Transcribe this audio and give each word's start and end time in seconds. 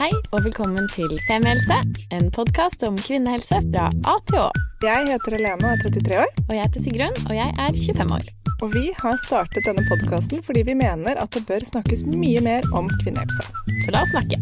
Hei 0.00 0.14
og 0.32 0.46
velkommen 0.46 0.86
til 0.88 1.10
Femihelse, 1.26 1.76
en 2.16 2.30
podkast 2.32 2.80
om 2.88 2.94
kvinnehelse 2.96 3.58
fra 3.66 3.90
A 4.08 4.12
til 4.30 4.38
Å. 4.40 4.46
Jeg 4.80 5.10
heter 5.10 5.34
Helene 5.36 5.58
og 5.60 5.74
er 5.74 5.82
33 5.82 6.14
år. 6.22 6.30
Og 6.46 6.52
jeg 6.54 6.62
heter 6.62 6.80
Sigrun, 6.80 7.16
og 7.26 7.34
jeg 7.36 7.50
er 7.52 7.74
25 7.76 8.14
år. 8.16 8.30
Og 8.64 8.70
vi 8.72 8.86
har 8.96 9.18
startet 9.20 9.66
denne 9.68 9.82
podkasten 9.90 10.40
fordi 10.46 10.62
vi 10.70 10.76
mener 10.80 11.20
at 11.20 11.36
det 11.36 11.42
bør 11.50 11.66
snakkes 11.68 12.06
mye 12.08 12.40
mer 12.46 12.64
om 12.72 12.88
kvinnehelse. 13.02 13.44
Så 13.84 13.92
la 13.92 14.00
oss 14.06 14.14
snakke. 14.14 14.38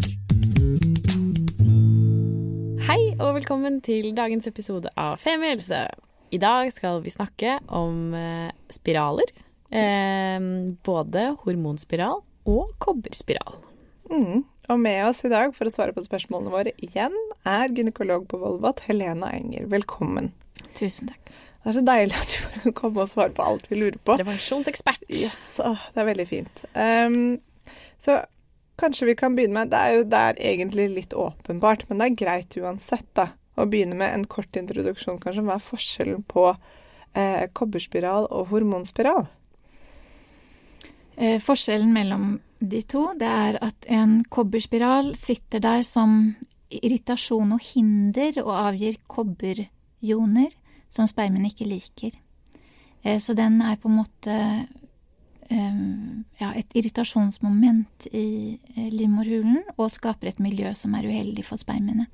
Hei 2.86 3.00
og 3.16 3.32
velkommen 3.40 3.80
til 3.82 4.12
dagens 4.14 4.46
episode 4.46 4.92
av 4.94 5.16
Femihelse. 5.24 5.80
I 6.30 6.38
dag 6.38 6.70
skal 6.70 7.02
vi 7.02 7.16
snakke 7.16 7.56
om 7.66 8.14
eh, 8.14 8.54
spiraler. 8.70 9.34
Eh, 9.74 10.38
både 10.86 11.26
hormonspiral 11.42 12.22
og 12.46 12.70
kobberspiral. 12.78 13.58
Mm. 14.14 14.46
Og 14.68 14.76
med 14.80 15.00
oss 15.08 15.22
i 15.24 15.30
dag 15.32 15.54
for 15.56 15.68
å 15.68 15.72
svare 15.72 15.94
på 15.96 16.02
spørsmålene 16.04 16.52
våre 16.52 16.72
igjen 16.84 17.14
er 17.48 17.72
gynekolog 17.72 18.26
på 18.28 18.36
Volvat, 18.40 18.82
Helena 18.84 19.30
Enger. 19.32 19.64
Velkommen. 19.72 20.34
Tusen 20.76 21.08
takk. 21.08 21.30
Det 21.58 21.70
er 21.70 21.76
så 21.78 21.82
deilig 21.86 22.18
at 22.18 22.32
du 22.34 22.42
kan 22.64 22.74
komme 22.76 23.04
og 23.04 23.08
svare 23.08 23.32
på 23.34 23.46
alt 23.48 23.64
vi 23.70 23.78
lurer 23.80 23.96
på. 23.96 24.18
Prevensjonsekspert. 24.20 25.06
Yes, 25.08 25.56
åh, 25.64 25.86
det 25.94 26.02
er 26.02 26.08
veldig 26.10 26.26
fint. 26.28 26.60
Um, 26.76 27.38
så 27.96 28.18
kanskje 28.78 29.08
vi 29.08 29.14
kan 29.18 29.34
begynne 29.38 29.56
med 29.56 29.72
Det 29.72 29.80
er 29.80 29.96
jo 29.96 30.04
det 30.04 30.20
er 30.20 30.42
egentlig 30.52 30.86
litt 30.92 31.16
åpenbart, 31.16 31.86
men 31.88 32.02
det 32.02 32.10
er 32.10 32.18
greit 32.20 32.58
uansett 32.60 33.08
da, 33.16 33.30
å 33.56 33.64
begynne 33.66 33.96
med 33.98 34.12
en 34.12 34.26
kort 34.28 34.56
introduksjon. 34.60 35.16
kanskje. 35.22 35.46
Hva 35.48 35.56
er 35.56 35.64
forskjellen 35.64 36.26
på 36.28 36.44
eh, 36.52 37.48
kobberspiral 37.56 38.28
og 38.28 38.52
hormonspiral? 38.52 39.24
Eh, 41.16 41.40
forskjellen 41.40 41.90
mellom 41.96 42.36
de 42.60 42.82
to, 42.82 43.12
det 43.18 43.28
er 43.28 43.58
at 43.62 43.86
en 43.86 44.22
kobberspiral 44.24 45.12
sitter 45.16 45.62
der 45.62 45.84
som 45.86 46.34
irritasjon 46.68 47.54
og 47.54 47.62
hinder 47.64 48.40
og 48.42 48.54
avgir 48.56 48.98
kobberjoner 49.08 50.50
som 50.92 51.08
spermen 51.08 51.46
ikke 51.48 51.68
liker. 51.68 52.16
Eh, 53.02 53.18
så 53.20 53.34
den 53.38 53.60
er 53.62 53.78
på 53.80 53.90
en 53.90 53.98
måte 54.00 54.34
eh, 55.50 55.80
ja, 56.40 56.52
et 56.52 56.76
irritasjonsmoment 56.76 58.08
i 58.12 58.58
eh, 58.76 58.90
livmorhulen 58.92 59.62
og 59.76 59.92
skaper 59.94 60.32
et 60.32 60.42
miljø 60.42 60.74
som 60.76 60.96
er 60.98 61.08
uheldig 61.08 61.46
for 61.46 61.60
spermene. 61.60 62.08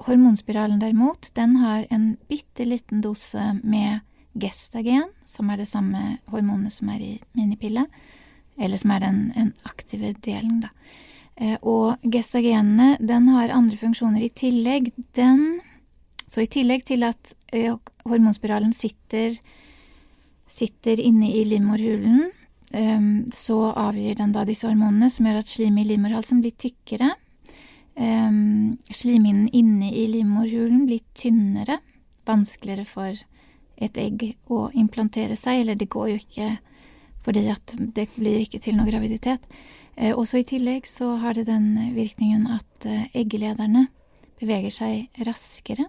Hormonspiralen 0.00 0.80
derimot, 0.80 1.28
den 1.36 1.58
har 1.60 1.84
en 1.92 2.14
bitte 2.26 2.64
liten 2.64 3.02
dose 3.04 3.52
med 3.60 4.00
gestagen, 4.32 5.10
som 5.28 5.50
er 5.52 5.60
det 5.60 5.68
samme 5.68 6.16
hormonet 6.32 6.72
som 6.72 6.88
er 6.90 7.02
i 7.04 7.10
minipille, 7.36 7.84
eller 8.60 8.80
som 8.80 8.92
er 8.94 9.02
den, 9.04 9.22
den 9.34 9.54
aktive 9.64 10.12
delen, 10.24 10.60
da. 10.66 10.70
Eh, 11.40 11.56
og 11.64 12.02
gestagenene, 12.04 12.98
den 13.00 13.30
har 13.32 13.52
andre 13.54 13.78
funksjoner 13.80 14.26
i 14.26 14.32
tillegg. 14.34 14.92
Den 15.16 15.60
Så 16.30 16.44
i 16.44 16.46
tillegg 16.46 16.84
til 16.86 17.02
at 17.02 17.32
eh, 17.50 17.74
hormonspiralen 18.06 18.70
sitter, 18.70 19.32
sitter 20.46 21.00
inne 21.02 21.26
i 21.26 21.40
livmorhulen, 21.42 22.28
eh, 22.70 23.08
så 23.34 23.72
avgir 23.72 24.14
den 24.20 24.36
da 24.36 24.44
disse 24.46 24.68
hormonene 24.68 25.08
som 25.10 25.26
gjør 25.26 25.40
at 25.40 25.50
slimet 25.50 25.88
i 25.88 25.88
livmorhalsen 25.88 26.44
blir 26.44 26.54
tykkere. 26.54 27.16
Slimhinnen 28.00 29.50
inne 29.52 29.90
i 29.90 30.06
livmorhulen 30.08 30.86
blir 30.86 31.02
tynnere, 31.18 31.80
vanskeligere 32.24 32.86
for 32.86 33.18
et 33.76 33.98
egg 33.98 34.22
å 34.48 34.70
implantere 34.70 35.34
seg, 35.36 35.64
eller 35.64 35.76
det 35.76 35.90
går 35.90 36.12
jo 36.12 36.20
ikke 36.22 36.46
fordi 37.24 37.46
at 37.52 37.74
det 37.78 38.08
blir 38.16 38.42
ikke 38.44 38.60
til 38.62 38.78
noe 38.78 38.88
graviditet. 38.88 39.44
Eh, 39.96 40.14
også 40.16 40.40
i 40.40 40.46
tillegg 40.48 40.88
så 40.88 41.14
har 41.20 41.36
det 41.36 41.48
den 41.50 41.92
virkningen 41.96 42.46
at 42.50 42.86
eh, 42.88 43.08
eggelederne 43.14 43.88
beveger 44.40 44.72
seg 44.72 45.24
raskere. 45.26 45.88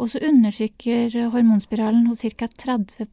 Og 0.00 0.10
så 0.10 0.22
undertrykker 0.26 1.12
hormonspiralen 1.30 2.08
hos 2.08 2.24
ca. 2.24 2.48
30 2.48 3.06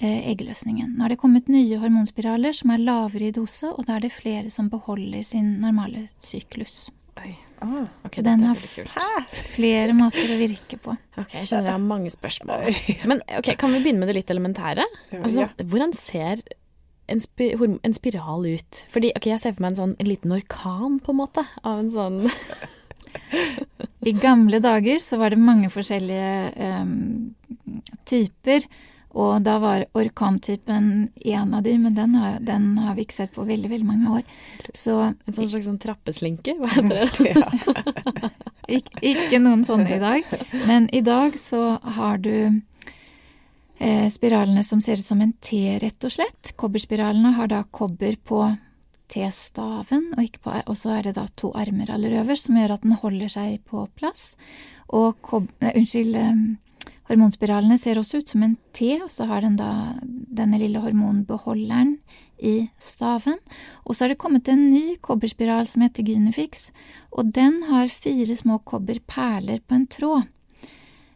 eh, 0.00 0.30
eggløsningen. 0.30 0.94
Nå 0.96 1.04
er 1.04 1.14
det 1.14 1.20
kommet 1.22 1.50
nye 1.50 1.80
hormonspiraler 1.82 2.54
som 2.56 2.74
er 2.74 2.84
lavere 2.84 3.30
i 3.30 3.34
dose, 3.34 3.72
og 3.72 3.86
da 3.88 3.96
er 3.96 4.06
det 4.06 4.14
flere 4.14 4.50
som 4.50 4.70
beholder 4.70 5.24
sin 5.26 5.56
normale 5.64 6.08
syklus. 6.22 6.90
Oi. 7.18 7.49
Ah, 7.60 7.88
okay, 8.08 8.22
den 8.24 8.40
har 8.46 8.56
flere 8.56 9.92
måter 9.96 10.32
å 10.32 10.38
virke 10.40 10.78
på. 10.80 10.94
Ok, 11.20 11.34
Jeg 11.34 11.50
kjenner 11.50 11.68
jeg 11.68 11.76
har 11.76 11.82
mange 11.84 12.12
spørsmål. 12.12 12.70
Men 13.10 13.20
ok, 13.36 13.52
kan 13.60 13.74
vi 13.74 13.82
begynne 13.84 14.00
med 14.00 14.10
det 14.10 14.16
litt 14.16 14.32
elementære? 14.32 14.86
Altså, 15.20 15.50
Hvordan 15.60 15.92
ser 15.96 16.40
en, 17.10 17.20
spi 17.20 17.52
en, 17.58 17.96
spiral 17.96 18.48
ut? 18.48 18.82
Fordi 18.94 19.12
ok, 19.12 19.28
Jeg 19.34 19.42
ser 19.42 19.56
for 19.56 19.66
meg 19.66 19.74
en 19.74 19.80
sånn 19.82 19.96
en 20.00 20.08
liten 20.08 20.32
orkan, 20.36 21.00
på 21.04 21.12
en 21.12 21.20
måte, 21.20 21.44
av 21.60 21.82
en 21.82 21.92
sånn 21.92 22.22
I 24.10 24.14
gamle 24.16 24.62
dager 24.64 25.00
så 25.02 25.18
var 25.20 25.34
det 25.34 25.42
mange 25.42 25.68
forskjellige 25.72 26.80
um, 26.80 27.34
typer. 28.08 28.64
Og 29.18 29.42
da 29.42 29.56
var 29.58 29.88
orkantypen 29.98 31.08
en 31.34 31.54
av 31.54 31.64
de, 31.66 31.74
men 31.82 31.96
den 31.96 32.14
har, 32.14 32.38
den 32.46 32.76
har, 32.78 32.94
vi 32.94 33.06
ikke 33.06 33.16
sett 33.16 33.34
på 33.34 33.46
veldig 33.48 33.70
veldig 33.72 33.88
mange 33.88 34.20
år. 34.20 34.28
Så, 34.70 34.96
en 35.10 35.34
sånn 35.34 35.50
slags 35.50 35.66
sånn 35.66 35.80
trappeslinke? 35.82 36.54
Hva 36.60 36.70
heter 36.76 37.34
det? 37.34 38.32
Ik 38.70 38.90
ikke 39.02 39.40
noen 39.42 39.64
sånne 39.66 39.96
i 39.96 40.02
dag. 40.02 40.34
Men 40.68 40.86
i 40.94 41.02
dag 41.02 41.34
så 41.42 41.80
har 41.98 42.20
du 42.22 42.34
eh, 43.82 44.06
spiralene 44.14 44.62
som 44.66 44.82
ser 44.84 45.02
ut 45.02 45.08
som 45.08 45.22
en 45.24 45.34
T, 45.42 45.58
rett 45.82 46.06
og 46.06 46.14
slett. 46.14 46.54
Kobberspiralene 46.60 47.34
har 47.34 47.50
da 47.50 47.64
kobber 47.66 48.14
på 48.22 48.44
T-staven, 49.10 50.12
og, 50.14 50.38
og, 50.62 50.74
så 50.78 50.94
er 50.94 51.08
det 51.08 51.16
da 51.18 51.26
to 51.34 51.50
armer 51.58 51.90
aller 51.90 52.20
øverst 52.22 52.46
som 52.46 52.58
gjør 52.60 52.76
at 52.76 52.86
den 52.86 52.94
holder 53.02 53.32
seg 53.32 53.58
på 53.66 53.88
plass. 53.98 54.36
Og 54.94 55.18
kob... 55.26 55.50
Nei, 55.58 55.74
unnskyld. 55.82 56.14
Eh, 56.14 56.44
Hormonspiralene 57.10 57.74
ser 57.80 57.98
også 57.98 58.20
ut 58.22 58.30
som 58.30 58.44
en 58.46 58.56
T, 58.76 58.92
og 59.02 59.10
så 59.10 59.26
har 59.26 59.42
den 59.42 59.56
da 59.58 59.98
denne 60.00 60.60
lille 60.60 60.78
hormonbeholderen 60.78 61.96
i 62.38 62.68
staven. 62.78 63.40
Og 63.84 63.96
så 63.96 64.04
har 64.04 64.12
det 64.12 64.20
kommet 64.22 64.48
en 64.48 64.68
ny 64.70 64.94
kobberspiral 65.02 65.66
som 65.68 65.82
heter 65.82 66.06
Gynefix, 66.06 66.68
og 67.10 67.32
den 67.34 67.64
har 67.66 67.90
fire 67.90 68.36
små 68.38 68.60
kobberperler 68.62 69.58
på 69.66 69.80
en 69.80 69.88
tråd. 69.90 70.28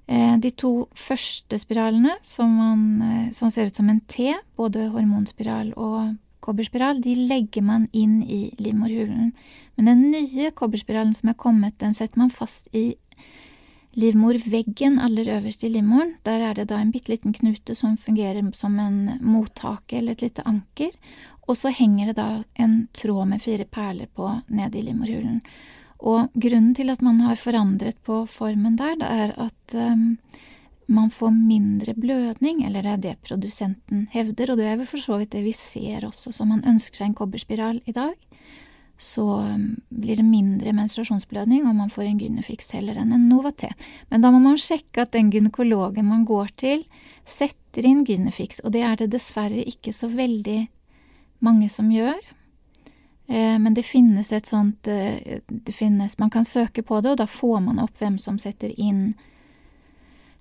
Eh, 0.06 0.34
de 0.36 0.50
to 0.50 0.88
første 0.98 1.58
spiralene, 1.62 2.18
som, 2.26 2.50
man, 2.58 2.82
eh, 3.02 3.32
som 3.32 3.50
ser 3.54 3.70
ut 3.70 3.76
som 3.78 3.88
en 3.88 4.02
T, 4.10 4.34
både 4.58 4.90
hormonspiral 4.92 5.72
og 5.78 6.16
kobberspiral, 6.44 7.00
de 7.00 7.14
legger 7.30 7.64
man 7.64 7.86
inn 7.96 8.18
i 8.22 8.50
livmorhulen. 8.60 9.32
Men 9.76 9.88
den 9.88 10.02
nye 10.12 10.50
kobberspiralen 10.52 11.14
som 11.16 11.30
er 11.32 11.38
kommet, 11.40 11.78
den 11.80 11.96
setter 11.96 12.20
man 12.20 12.34
fast 12.34 12.68
i 12.76 12.94
livmorveggen 13.98 14.98
aller 15.02 15.28
øverst 15.36 15.64
i 15.64 15.70
livmoren. 15.70 16.14
Der 16.26 16.42
er 16.50 16.54
det 16.54 16.68
da 16.70 16.80
en 16.80 16.92
bitte 16.94 17.12
liten 17.12 17.34
knute 17.34 17.76
som 17.78 17.96
fungerer 17.96 18.42
som 18.54 18.78
en 18.78 19.18
mottake 19.20 19.98
eller 19.98 20.12
et 20.12 20.24
lite 20.26 20.44
anker. 20.46 20.90
Og 21.48 21.58
så 21.60 21.72
henger 21.74 22.10
det 22.10 22.16
da 22.18 22.42
en 22.54 22.88
tråd 22.92 23.28
med 23.28 23.42
fire 23.42 23.64
perler 23.64 24.06
på 24.06 24.30
nede 24.48 24.78
i 24.78 24.84
livmorhulen. 24.86 25.42
Og 26.04 26.32
grunnen 26.34 26.74
til 26.74 26.90
at 26.90 27.02
man 27.02 27.20
har 27.24 27.36
forandret 27.40 27.96
på 28.04 28.24
formen 28.28 28.76
der, 28.76 28.96
det 29.00 29.08
er 29.08 29.34
at 29.46 29.76
um, 29.78 30.18
man 30.86 31.10
får 31.10 31.30
mindre 31.30 31.94
blødning, 31.94 32.64
eller 32.66 32.82
det 32.82 32.90
er 32.90 33.02
det 33.02 33.14
produsenten 33.24 34.08
hevder, 34.12 34.52
og 34.52 34.58
det 34.58 34.66
er 34.68 34.76
vel 34.76 34.88
for 34.90 35.00
så 35.00 35.18
vidt 35.20 35.32
det 35.32 35.44
vi 35.46 35.52
ser 35.56 36.04
også, 36.04 36.32
så 36.32 36.44
man 36.44 36.64
ønsker 36.66 37.00
seg 37.00 37.12
en 37.12 37.18
kobberspiral 37.22 37.80
i 37.86 37.92
dag 37.96 38.16
så 38.98 39.24
um, 39.40 39.76
blir 39.88 40.16
det 40.16 40.24
mindre 40.24 40.72
menstruasjonsblødning, 40.72 41.66
om 41.66 41.76
man 41.76 41.90
får 41.90 42.06
en 42.08 42.20
gynefix 42.20 42.70
heller 42.76 42.98
enn 43.00 43.12
en 43.12 43.26
Novaté. 43.30 43.72
Men 44.10 44.22
da 44.22 44.30
må 44.30 44.38
man 44.42 44.60
sjekke 44.60 45.02
at 45.02 45.12
den 45.16 45.32
gynekologen 45.34 46.06
man 46.06 46.22
går 46.28 46.52
til, 46.60 46.84
setter 47.26 47.86
inn 47.86 48.04
gynefix, 48.06 48.62
og 48.62 48.74
det 48.76 48.84
er 48.86 48.96
det 49.00 49.10
dessverre 49.16 49.64
ikke 49.66 49.92
så 49.96 50.08
veldig 50.12 50.60
mange 51.44 51.68
som 51.72 51.90
gjør. 51.92 52.20
Eh, 53.26 53.58
men 53.58 53.74
det 53.74 53.86
finnes 53.88 54.32
et 54.32 54.46
sånt 54.46 54.88
eh, 54.88 55.40
det 55.48 55.74
finnes, 55.74 56.18
Man 56.18 56.30
kan 56.30 56.44
søke 56.44 56.82
på 56.82 57.00
det, 57.00 57.14
og 57.14 57.22
da 57.22 57.26
får 57.26 57.60
man 57.64 57.80
opp 57.82 57.98
hvem 57.98 58.18
som 58.18 58.38
setter 58.38 58.72
inn 58.76 59.14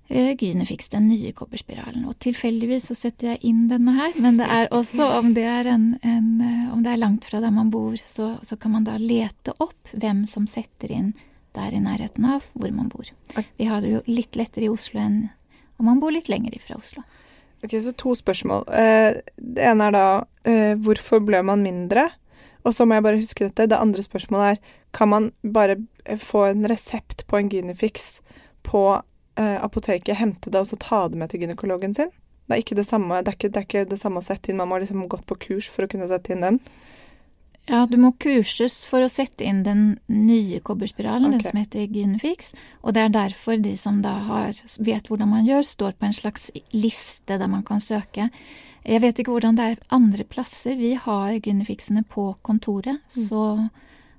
Eh, 0.08 0.36
Gynefix, 0.36 0.90
den 0.92 1.08
nye 1.08 1.32
kobberspiralen. 1.32 2.04
Og 2.04 2.18
tilfeldigvis 2.20 2.90
så 2.90 2.96
setter 2.98 3.32
jeg 3.32 3.40
inn 3.48 3.62
denne 3.70 3.94
her, 3.96 4.12
men 4.20 4.36
det 4.36 4.48
er 4.52 4.68
også 4.74 5.06
om 5.18 5.30
det 5.36 5.46
er, 5.48 5.70
en, 5.72 5.86
en, 6.04 6.26
eh, 6.44 6.66
om 6.74 6.82
det 6.84 6.92
er 6.92 7.00
langt 7.00 7.24
fra 7.24 7.40
der 7.40 7.54
man 7.54 7.70
bor, 7.72 7.96
så, 7.96 8.34
så, 8.44 8.58
kan 8.60 8.74
man 8.76 8.84
da 8.84 8.98
lete 9.00 9.54
opp 9.64 9.94
hvem 9.94 10.26
som 10.28 10.48
setter 10.50 10.92
inn 10.92 11.14
der 11.56 11.72
i 11.72 11.80
nærheten 11.80 12.26
av 12.28 12.44
hvor 12.52 12.72
man 12.74 12.90
bor. 12.92 13.08
Vi 13.56 13.68
har 13.70 13.80
det 13.80 13.94
jo 13.94 14.02
litt 14.10 14.36
lettere 14.36 14.66
i 14.66 14.72
Oslo 14.72 15.00
enn 15.00 15.22
om 15.80 15.88
man 15.88 16.02
bor 16.02 16.12
litt 16.12 16.28
lenger 16.28 16.54
ifra 16.54 16.76
Oslo. 16.76 17.02
Ok, 17.64 17.78
Så 17.80 17.94
to 17.96 18.12
spørsmål. 18.18 18.68
Eh, 18.68 19.22
det 19.40 19.64
ene 19.64 19.88
er 19.88 19.96
da 19.96 20.06
hvorfor 20.84 21.22
ble 21.24 21.40
man 21.46 21.64
mindre? 21.64 22.10
Og 22.64 22.74
så 22.76 22.84
må 22.84 22.98
jeg 22.98 23.04
bare 23.06 23.20
huske 23.20 23.46
dette. 23.46 23.70
Det 23.72 23.80
andre 23.80 24.04
spørsmålet 24.04 24.52
er 24.52 24.78
kan 24.92 25.08
man 25.08 25.32
bare 25.42 25.78
få 26.20 26.44
en 26.50 26.68
resept 26.68 27.24
på 27.28 27.40
en 27.40 27.48
Gynifix 27.48 28.18
på 28.64 28.84
eh, 28.96 29.02
apoteket 29.36 30.18
hente 30.18 30.50
det 30.52 30.60
og 30.60 30.68
så 30.70 30.78
ta 30.80 31.04
det 31.10 31.18
med 31.18 31.32
til 31.32 31.42
gynekologen 31.42 31.96
sin. 31.96 32.12
Det 32.44 32.56
er 32.56 32.60
ikke 32.60 32.76
det 32.76 32.86
samme, 32.86 33.22
det 33.24 33.32
er 33.32 33.38
ikke, 33.38 33.48
det 33.48 33.60
er 33.60 33.68
ikke 33.68 33.86
det 33.88 33.98
samme 34.00 34.20
å 34.20 34.24
sette 34.24 34.52
inn. 34.52 34.60
Man 34.60 34.68
må 34.70 34.78
liksom 34.82 35.06
gått 35.08 35.24
på 35.26 35.38
kurs 35.46 35.68
for 35.72 35.86
å 35.86 35.90
kunne 35.90 36.08
sette 36.10 36.34
inn 36.34 36.44
den. 36.44 36.60
Ja, 37.64 37.86
du 37.88 37.96
må 37.96 38.10
kurses 38.20 38.82
for 38.84 39.00
å 39.00 39.08
sette 39.08 39.46
inn 39.48 39.62
den 39.64 39.84
nye 40.12 40.58
kobberspiralen, 40.60 41.32
okay. 41.32 41.40
den 41.40 41.48
som 41.48 41.60
heter 41.62 41.94
Gynefix. 41.96 42.52
Og 42.84 42.92
det 42.92 43.06
er 43.06 43.14
derfor 43.14 43.56
de 43.62 43.72
som 43.80 44.02
da 44.04 44.18
har, 44.26 44.60
vet 44.76 45.08
hvordan 45.08 45.32
man 45.32 45.48
gjør, 45.48 45.64
står 45.64 45.96
på 45.96 46.10
en 46.10 46.16
slags 46.16 46.50
liste 46.76 47.38
der 47.40 47.48
man 47.48 47.64
kan 47.64 47.80
søke. 47.80 48.28
Jeg 48.84 49.00
vet 49.00 49.22
ikke 49.22 49.32
hvordan 49.32 49.56
det 49.56 49.70
er 49.70 49.80
andre 49.96 50.26
plasser. 50.28 50.76
Vi 50.76 50.92
har 51.00 51.38
Gynefixene 51.38 52.04
på 52.04 52.34
kontoret, 52.44 53.00
så, 53.08 53.46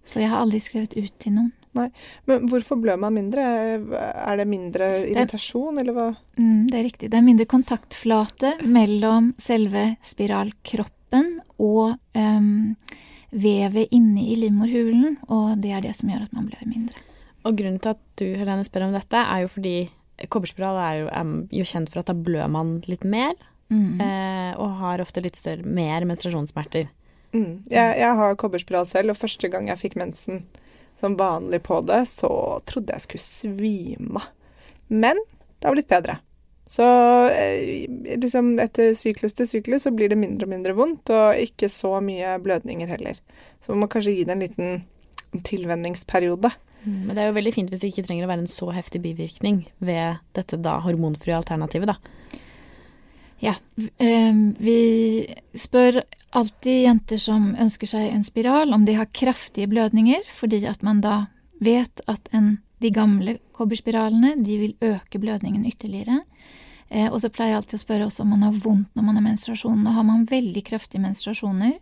så 0.01 0.23
jeg 0.23 0.33
har 0.33 0.41
aldri 0.41 0.63
skrevet 0.65 0.97
ut 0.97 1.13
til 1.21 1.37
noen. 1.37 1.53
Men 1.75 2.45
hvorfor 2.49 2.79
blør 2.81 2.97
man 3.01 3.13
mindre? 3.17 3.43
Er 3.43 4.37
det 4.39 4.47
mindre 4.49 4.87
irritasjon, 5.09 5.79
eller 5.81 5.95
hva? 5.95 6.05
Mm, 6.39 6.67
det 6.71 6.79
er 6.79 6.85
riktig. 6.87 7.09
Det 7.11 7.19
er 7.19 7.25
mindre 7.25 7.47
kontaktflate 7.51 8.53
mellom 8.65 9.33
selve 9.41 9.95
spiralkroppen 10.05 11.39
og 11.61 11.97
um, 12.15 12.75
vevet 13.35 13.91
inne 13.95 14.23
i 14.23 14.37
livmorhulen, 14.39 15.17
og 15.27 15.57
det 15.63 15.73
er 15.75 15.83
det 15.85 15.95
som 15.97 16.09
gjør 16.11 16.25
at 16.27 16.33
man 16.35 16.47
blør 16.49 16.65
mindre. 16.69 17.03
Og 17.45 17.57
grunnen 17.59 17.81
til 17.83 17.93
at 17.93 18.01
du, 18.17 18.25
Helene, 18.39 18.65
spør 18.65 18.87
om 18.87 18.95
dette, 18.95 19.19
er 19.21 19.43
jo 19.43 19.51
fordi 19.51 19.75
kobberspiral 20.31 20.79
er 20.79 20.95
jo, 21.03 21.09
er 21.11 21.59
jo 21.59 21.67
kjent 21.67 21.91
for 21.91 22.01
at 22.01 22.09
da 22.09 22.15
blør 22.15 22.47
man 22.51 22.79
litt 22.89 23.03
mer, 23.05 23.35
Mm. 23.65 23.97
eh, 23.99 24.51
og 24.61 24.75
har 24.77 25.01
ofte 25.01 25.23
litt 25.25 25.33
større, 25.39 25.63
mer 25.65 26.03
menstruasjonssmerter. 26.05 26.85
Mm. 27.33 27.63
Jeg, 27.65 27.95
jeg 27.97 28.11
har 28.19 28.35
kobberspiral 28.37 28.85
selv, 28.85 29.09
og 29.09 29.17
første 29.17 29.49
gang 29.49 29.71
jeg 29.71 29.79
fikk 29.81 29.95
mensen 29.97 30.43
som 30.99 31.17
vanlig 31.19 31.63
på 31.63 31.81
det, 31.87 32.05
så 32.09 32.29
trodde 32.65 32.95
jeg 32.95 33.05
skulle 33.05 33.25
svime. 33.25 34.23
Men 34.87 35.19
det 35.59 35.67
har 35.67 35.75
blitt 35.75 35.91
bedre. 35.91 36.19
Så 36.69 36.85
eh, 37.29 37.85
liksom 38.17 38.55
etter 38.59 38.93
syklus 38.97 39.35
til 39.37 39.47
syklus 39.49 39.85
så 39.85 39.93
blir 39.93 40.09
det 40.09 40.17
mindre 40.19 40.47
og 40.47 40.53
mindre 40.55 40.75
vondt, 40.77 41.11
og 41.13 41.41
ikke 41.41 41.69
så 41.69 41.99
mye 42.03 42.37
blødninger 42.41 42.89
heller. 42.89 43.19
Så 43.61 43.73
man 43.73 43.85
må 43.85 43.91
kanskje 43.91 44.15
gi 44.15 44.25
det 44.25 44.35
en 44.35 44.45
liten 44.45 45.43
tilvenningsperiode. 45.45 46.51
Men 46.85 47.15
det 47.15 47.23
er 47.23 47.31
jo 47.31 47.37
veldig 47.39 47.53
fint 47.55 47.71
hvis 47.71 47.81
det 47.81 47.87
ikke 47.91 48.05
trenger 48.05 48.27
å 48.27 48.29
være 48.29 48.43
en 48.43 48.51
så 48.51 48.67
heftig 48.69 49.01
bivirkning 49.01 49.63
ved 49.81 50.19
dette 50.37 50.59
da 50.61 50.77
hormonfrie 50.85 51.33
alternativet, 51.33 51.89
da. 51.89 51.97
Ja. 53.41 53.55
vi 54.61 54.77
spør 55.57 55.99
alltid 56.35 56.83
jenter 56.83 57.21
som 57.21 57.49
ønsker 57.59 57.89
seg 57.89 58.11
en 58.11 58.23
spiral, 58.27 58.73
om 58.75 58.85
de 58.85 58.97
har 58.97 59.09
kraftige 59.15 59.69
blødninger, 59.71 60.23
fordi 60.31 60.63
at 60.69 60.83
man 60.85 61.01
da 61.03 61.25
vet 61.63 62.03
at 62.11 62.29
en, 62.35 62.57
de 62.83 62.91
gamle 62.91 63.37
kobberspiralene 63.55 64.35
de 64.43 64.57
vil 64.59 64.73
øke 64.83 65.19
blødningen 65.21 65.65
ytterligere. 65.65 66.21
Eh, 66.89 67.07
og 67.07 67.21
så 67.21 67.31
pleier 67.33 67.55
jeg 67.55 67.61
alltid 67.61 67.79
å 67.79 67.83
spørre 67.85 68.09
også 68.09 68.25
om 68.25 68.33
man 68.35 68.45
har 68.45 68.57
vondt 68.65 68.91
når 68.93 69.07
man 69.07 69.19
har 69.19 69.25
menstruasjon. 69.29 69.85
Har 69.95 70.07
man 70.07 70.27
veldig 70.29 70.65
kraftige 70.67 71.03
menstruasjoner 71.05 71.79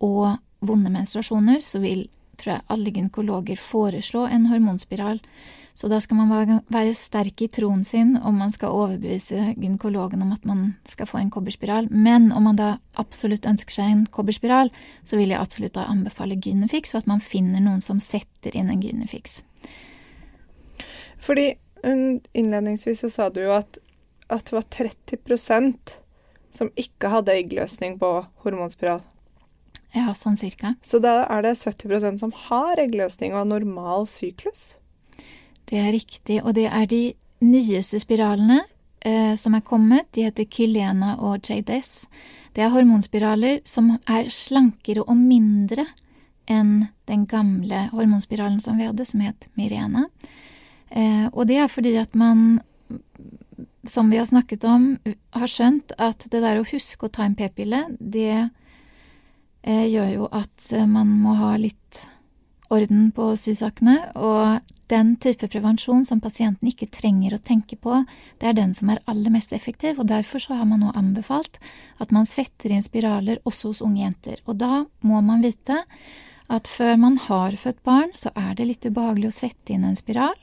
og 0.00 0.40
vonde 0.64 0.92
menstruasjoner, 0.92 1.60
så 1.64 1.82
vil 1.84 2.08
tror 2.40 2.54
jeg 2.54 2.68
alle 2.72 2.92
gynekologer 2.94 3.60
foreslå 3.60 4.24
en 4.32 4.46
hormonspiral. 4.48 5.20
Så 5.74 5.88
da 5.88 6.00
skal 6.00 6.16
man 6.16 6.62
være- 6.68 6.94
sterk 6.94 7.42
i 7.42 7.48
troen 7.48 7.84
sin 7.84 8.16
om 8.16 8.38
man 8.38 8.52
skal 8.52 8.68
overbevise 8.68 9.54
gynekologen 9.56 10.22
om 10.22 10.32
at 10.32 10.44
man 10.44 10.76
skal 10.84 11.06
få 11.06 11.18
en 11.20 11.30
kobberspiral. 11.30 11.88
Men 11.90 12.32
om 12.32 12.44
man 12.44 12.56
da 12.56 12.78
absolutt 12.94 13.46
ønsker 13.46 13.72
seg 13.72 13.90
en 13.90 14.06
kobberspiral, 14.06 14.70
så 15.04 15.16
vil 15.16 15.30
jeg 15.30 15.40
absolutt 15.40 15.74
da 15.74 15.86
anbefale 15.88 16.36
Gynefix, 16.36 16.94
og 16.94 16.98
at 17.02 17.06
man 17.06 17.20
finner 17.20 17.60
noen 17.60 17.80
som 17.80 18.00
setter 18.00 18.56
inn 18.56 18.70
en 18.70 18.82
Gynefix. 18.82 19.42
Fordi 21.20 21.54
mm, 21.84 22.20
innledningsvis 22.32 23.00
så 23.00 23.10
sa 23.10 23.30
du 23.30 23.42
jo 23.44 23.52
at, 23.52 23.78
at 24.28 24.44
det 24.44 24.56
var 24.56 24.68
30% 24.68 25.96
som 26.52 26.70
ikke 26.76 27.12
hadde 27.12 27.36
eggløsning 27.36 27.98
på 28.00 28.10
hormonspiral. 28.44 29.02
Ja, 29.94 30.12
sånn 30.14 30.38
cirka. 30.38 30.74
Så 30.86 31.00
da 31.02 31.24
er 31.26 31.42
det 31.42 31.56
70% 31.58 32.22
som 32.22 32.34
har 32.46 32.78
eggløsning 32.78 33.34
og 33.34 33.42
har 33.42 33.50
normal 33.50 34.06
syklus. 34.10 34.74
Det 35.70 35.78
er 35.78 35.92
riktig, 35.94 36.40
og 36.42 36.54
det 36.58 36.66
er 36.66 36.86
de 36.90 37.02
nyeste 37.46 38.00
spiralene 38.02 38.60
eh, 39.06 39.36
som 39.38 39.54
er 39.54 39.64
kommet. 39.64 40.10
De 40.14 40.26
heter 40.26 40.48
Kylena 40.50 41.14
og 41.22 41.46
JDS. 41.46 42.08
Det 42.56 42.64
er 42.64 42.72
hormonspiraler 42.74 43.60
som 43.68 43.92
er 44.10 44.30
slankere 44.34 45.04
og 45.06 45.14
mindre 45.16 45.86
enn 46.50 46.88
den 47.06 47.26
gamle 47.30 47.86
hormonspiralen 47.92 48.58
som 48.62 48.78
vi 48.80 48.88
hadde, 48.88 49.06
som 49.06 49.22
het 49.22 49.46
Mirena. 49.54 50.08
Eh, 50.90 51.28
og 51.30 51.46
det 51.46 51.60
er 51.62 51.70
fordi 51.70 51.94
at 52.00 52.16
man, 52.18 52.60
som 53.86 54.10
vi 54.10 54.18
har 54.18 54.26
snakket 54.26 54.66
om, 54.66 54.96
har 55.36 55.50
skjønt 55.50 55.94
at 55.98 56.26
det 56.32 56.42
der 56.42 56.58
å 56.58 56.66
huske 56.66 57.06
å 57.06 57.12
ta 57.14 57.26
en 57.26 57.38
p-pille, 57.38 57.84
det 58.00 58.32
eh, 59.62 59.86
gjør 59.86 60.10
jo 60.16 60.30
at 60.34 60.72
eh, 60.74 60.88
man 60.90 61.14
må 61.22 61.36
ha 61.38 61.54
litt 61.60 62.08
orden 62.70 63.10
på 63.14 63.32
sysakene, 63.38 63.96
og 64.14 64.60
den 64.90 65.14
type 65.22 65.46
prevensjon 65.50 66.04
som 66.06 66.22
pasienten 66.22 66.70
ikke 66.70 66.90
trenger 66.90 67.36
å 67.36 67.42
tenke 67.42 67.76
på, 67.78 68.00
det 68.42 68.50
er 68.50 68.56
den 68.58 68.72
som 68.74 68.90
er 68.90 69.02
aller 69.10 69.30
mest 69.34 69.54
effektiv, 69.54 70.00
og 70.00 70.10
derfor 70.10 70.42
så 70.42 70.58
har 70.58 70.66
man 70.70 70.82
nå 70.82 70.94
anbefalt 70.98 71.60
at 72.02 72.14
man 72.14 72.26
setter 72.26 72.74
inn 72.74 72.86
spiraler 72.86 73.42
også 73.46 73.70
hos 73.70 73.82
unge 73.86 74.02
jenter. 74.02 74.42
Og 74.46 74.58
da 74.62 74.84
må 75.06 75.22
man 75.22 75.44
vite 75.46 75.82
at 76.50 76.70
før 76.70 76.96
man 76.98 77.18
har 77.28 77.54
født 77.58 77.82
barn, 77.86 78.10
så 78.18 78.32
er 78.34 78.56
det 78.58 78.66
litt 78.66 78.86
ubehagelig 78.86 79.30
å 79.30 79.36
sette 79.36 79.74
inn 79.74 79.86
en 79.86 79.98
spiral. 79.98 80.34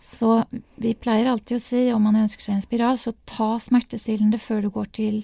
Så 0.00 0.40
vi 0.80 0.96
pleier 0.96 1.28
alltid 1.30 1.58
å 1.58 1.62
si 1.62 1.82
om 1.94 2.02
man 2.08 2.18
ønsker 2.22 2.42
seg 2.42 2.56
en 2.56 2.64
spiral, 2.64 2.98
så 2.98 3.12
ta 3.28 3.52
smertestillende 3.62 4.40
før 4.42 4.64
du 4.64 4.70
går 4.74 4.90
til 4.96 5.20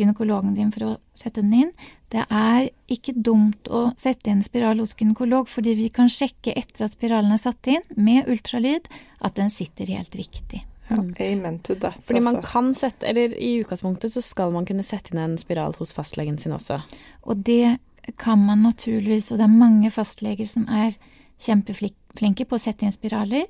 gynekologen 0.00 0.54
din 0.56 0.72
for 0.74 0.86
å 0.86 0.94
sette 1.14 1.42
den 1.44 1.52
inn. 1.54 1.70
Det 2.10 2.24
er 2.32 2.70
ikke 2.90 3.12
dumt 3.14 3.68
å 3.70 3.92
sette 4.00 4.32
inn 4.32 4.42
spiral 4.42 4.80
hos 4.82 4.94
gynekolog, 4.98 5.46
fordi 5.52 5.76
vi 5.78 5.88
kan 5.94 6.08
sjekke 6.10 6.56
etter 6.56 6.86
at 6.88 6.96
spiralen 6.96 7.30
er 7.36 7.42
satt 7.42 7.68
inn, 7.70 7.84
med 7.96 8.26
ultralyd, 8.26 8.88
at 9.22 9.36
den 9.38 9.50
sitter 9.52 9.86
helt 9.92 10.16
riktig. 10.18 10.64
Ja, 10.90 10.96
Mm. 10.96 11.14
amen 11.20 11.58
to 11.62 11.74
that, 11.76 12.00
Fordi 12.02 12.20
man 12.20 12.36
altså. 12.40 12.50
kan 12.50 12.74
sette, 12.74 13.06
eller 13.06 13.30
i 13.38 13.62
utgangspunktet 13.62 14.10
så 14.10 14.20
skal 14.22 14.50
man 14.50 14.64
kunne 14.66 14.82
sette 14.82 15.12
inn 15.12 15.20
en 15.22 15.36
spiral 15.38 15.72
hos 15.78 15.92
fastlegen 15.94 16.36
sin 16.40 16.50
også. 16.52 16.80
Og 17.22 17.44
det 17.44 17.78
kan 18.18 18.38
man 18.44 18.62
naturligvis, 18.64 19.30
og 19.30 19.38
det 19.38 19.44
er 19.44 19.54
mange 19.66 19.90
fastleger 19.92 20.48
som 20.48 20.66
er 20.68 20.96
kjempeflinke 21.38 22.44
på 22.48 22.56
å 22.56 22.60
sette 22.60 22.82
inn 22.86 22.92
spiraler. 22.92 23.46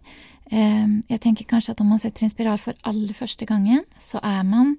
Eh, 0.53 0.87
Jeg 1.09 1.21
tenker 1.21 1.47
kanskje 1.47 1.71
at 1.71 1.81
om 1.81 1.89
man 1.89 1.99
setter 1.99 2.25
inn 2.27 2.31
spiral 2.31 2.59
for 2.59 2.75
aller 2.85 3.15
første 3.15 3.47
gangen, 3.47 3.85
så 3.99 4.21
er 4.23 4.43
man 4.45 4.77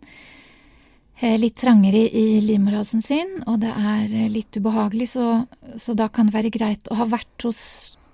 litt 1.21 1.59
trangere 1.61 2.01
i 2.09 2.41
livmorhalsen 2.41 3.01
sin, 3.05 3.39
og 3.45 3.59
det 3.61 3.71
er 3.71 4.05
eh, 4.09 4.29
litt 4.31 4.57
ubehagelig, 4.57 5.11
så, 5.13 5.45
så 5.77 5.93
da 5.97 6.09
kan 6.09 6.29
det 6.29 6.35
være 6.37 6.53
greit 6.53 6.89
å 6.89 6.97
ha 6.97 7.07
vært 7.09 7.45
hos 7.45 7.61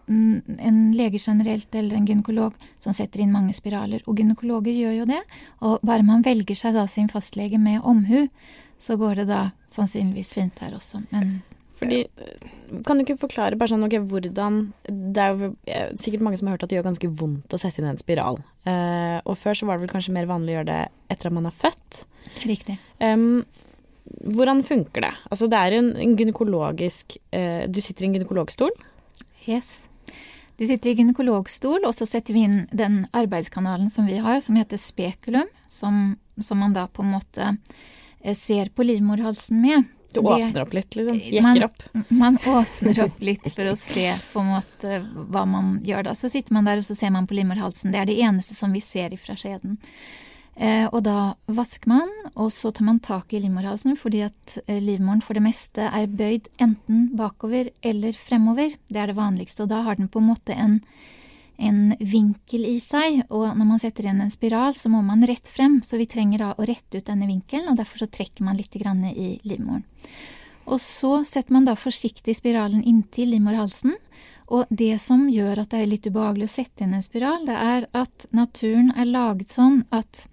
en 0.08 0.78
lege 0.96 1.20
generelt 1.20 1.74
eller 1.76 1.98
en 1.98 2.06
gynekolog 2.08 2.54
som 2.80 2.96
setter 2.96 3.24
inn 3.24 3.34
mange 3.34 3.52
spiraler. 3.56 4.04
Og 4.08 4.22
gynekologer 4.22 4.72
gjør 4.72 4.94
jo 5.02 5.08
det, 5.10 5.20
og 5.60 5.84
bare 5.88 6.06
man 6.08 6.24
velger 6.24 6.56
seg 6.56 6.78
da 6.78 6.86
sin 6.88 7.10
fastlege 7.12 7.60
med 7.60 7.84
omhu, 7.84 8.30
så 8.80 8.96
går 8.96 9.22
det 9.22 9.28
da 9.32 9.42
sannsynligvis 9.74 10.32
fint 10.38 10.60
her 10.64 10.78
også. 10.78 11.04
Men 11.12 11.42
Fordi, 11.78 12.02
kan 12.88 12.98
du 12.98 13.04
ikke 13.04 13.20
forklare 13.22 13.58
bare 13.60 13.70
sånn, 13.70 13.86
okay, 13.86 14.02
hvordan 14.02 14.56
Det 14.88 15.22
er 15.22 15.36
jo 15.36 15.52
eh, 15.70 15.92
sikkert 16.02 16.24
mange 16.26 16.40
som 16.40 16.50
har 16.50 16.58
hørt 16.58 16.66
at 16.66 16.72
det 16.72 16.80
gjør 16.80 16.88
ganske 16.90 17.12
vondt 17.20 17.54
å 17.54 17.60
sette 17.62 17.82
inn 17.82 17.90
en 17.92 18.00
spiral. 18.02 18.40
Eh, 18.66 19.20
og 19.22 19.38
før 19.38 19.58
så 19.58 19.70
var 19.70 19.78
det 19.78 19.86
vel 19.86 19.94
kanskje 19.94 20.16
mer 20.16 20.30
vanlig 20.30 20.56
å 20.56 20.58
gjøre 20.60 20.72
det 20.72 20.82
etter 21.14 21.30
at 21.30 21.38
man 21.38 21.50
har 21.50 21.56
født. 21.56 22.04
riktig. 22.44 22.80
Um, 23.00 23.46
hvordan 24.24 24.64
funker 24.64 25.04
det? 25.04 25.14
Altså 25.30 25.50
det 25.52 25.60
er 25.60 25.78
en, 25.78 25.92
en 26.00 26.16
gynekologisk 26.18 27.18
eh, 27.36 27.68
Du 27.68 27.82
sitter 27.84 28.06
i 28.06 28.10
en 28.10 28.18
gynekologstol. 28.18 28.74
Yes. 29.48 29.88
Du 30.58 30.66
sitter 30.66 30.90
i 30.90 30.96
gynekologstol, 30.98 31.84
og 31.86 31.94
så 31.94 32.08
setter 32.10 32.34
vi 32.34 32.48
inn 32.48 32.64
den 32.74 33.04
arbeidskanalen 33.16 33.92
som 33.94 34.08
vi 34.10 34.18
har, 34.24 34.40
som 34.42 34.58
heter 34.58 34.80
spekulum, 34.82 35.50
som, 35.70 36.16
som 36.42 36.58
man 36.64 36.74
da 36.74 36.88
på 36.90 37.06
en 37.06 37.14
måte 37.14 37.52
eh, 37.54 38.34
ser 38.34 38.74
på 38.74 38.88
livmorhalsen 38.88 39.62
med. 39.62 39.94
Du 40.14 40.22
åpner 40.22 40.62
opp 40.62 40.74
litt, 40.74 40.96
liksom. 40.96 41.18
Man- 41.44 41.56
Jekker 41.58 41.66
opp. 41.66 41.84
Man 42.10 42.38
åpner 42.48 43.04
opp 43.06 43.20
litt 43.22 43.50
for 43.54 43.66
å 43.72 43.76
se 43.78 44.16
på 44.34 44.40
en 44.40 44.54
måte 44.56 45.02
hva 45.30 45.44
man 45.48 45.80
gjør 45.86 46.04
da. 46.10 46.12
Så 46.16 46.30
sitter 46.32 46.54
man 46.54 46.66
der, 46.66 46.78
og 46.78 46.84
så 46.88 46.96
ser 46.96 47.12
man 47.12 47.28
på 47.28 47.36
livmorhalsen. 47.38 47.92
Det 47.92 48.00
er 48.00 48.06
det 48.10 48.20
eneste 48.24 48.56
som 48.56 48.72
vi 48.74 48.80
ser 48.82 49.10
ifra 49.14 49.36
skjeden. 49.36 49.78
Eh, 50.60 50.88
og 50.90 51.04
da 51.06 51.36
vasker 51.54 51.88
man, 51.92 52.10
og 52.36 52.50
så 52.56 52.72
tar 52.74 52.86
man 52.88 53.00
tak 53.00 53.34
i 53.38 53.40
livmorhalsen, 53.44 53.94
fordi 54.00 54.24
at 54.26 54.56
eh, 54.66 54.80
livmoren 54.82 55.22
for 55.22 55.38
det 55.38 55.44
meste 55.46 55.86
er 55.86 56.08
bøyd 56.08 56.48
enten 56.58 57.12
bakover 57.16 57.70
eller 57.86 58.14
fremover. 58.18 58.74
Det 58.90 58.98
er 59.04 59.12
det 59.12 59.20
vanligste, 59.20 59.68
og 59.68 59.70
da 59.70 59.84
har 59.86 60.00
den 60.00 60.08
på 60.10 60.18
en 60.24 60.32
måte 60.32 60.56
en, 60.58 60.80
en 61.58 61.96
vinkel 62.00 62.66
i 62.70 62.78
seg. 62.84 63.24
Og 63.30 63.46
når 63.58 63.66
man 63.66 63.82
setter 63.82 64.10
inn 64.10 64.22
en 64.24 64.34
spiral, 64.34 64.76
så 64.78 64.92
må 64.94 65.02
man 65.06 65.26
rett 65.28 65.50
frem, 65.50 65.82
så 65.86 66.00
vi 66.00 66.10
trenger 66.10 66.44
da 66.44 66.54
å 66.56 66.66
rette 66.68 67.02
ut 67.02 67.08
denne 67.10 67.30
vinkelen, 67.30 67.70
og 67.72 67.80
derfor 67.82 68.04
så 68.04 68.10
trekker 68.12 68.46
man 68.46 68.58
litt 68.60 68.76
i 68.78 69.30
livmoren. 69.44 69.86
Og 70.68 70.82
så 70.84 71.24
setter 71.24 71.56
man 71.56 71.66
da 71.68 71.78
forsiktig 71.80 72.36
spiralen 72.36 72.84
inntil 72.84 73.32
livmorhalsen. 73.32 73.96
Og 74.52 74.68
det 74.70 74.96
som 75.04 75.28
gjør 75.32 75.64
at 75.64 75.72
det 75.72 75.82
er 75.82 75.92
litt 75.92 76.08
ubehagelig 76.08 76.48
å 76.48 76.56
sette 76.58 76.84
inn 76.84 76.96
en 76.96 77.04
spiral, 77.04 77.46
det 77.48 77.56
er 77.56 77.88
at 77.96 78.28
naturen 78.36 78.94
er 78.96 79.10
laget 79.10 79.56
sånn 79.56 79.82
at 79.96 80.28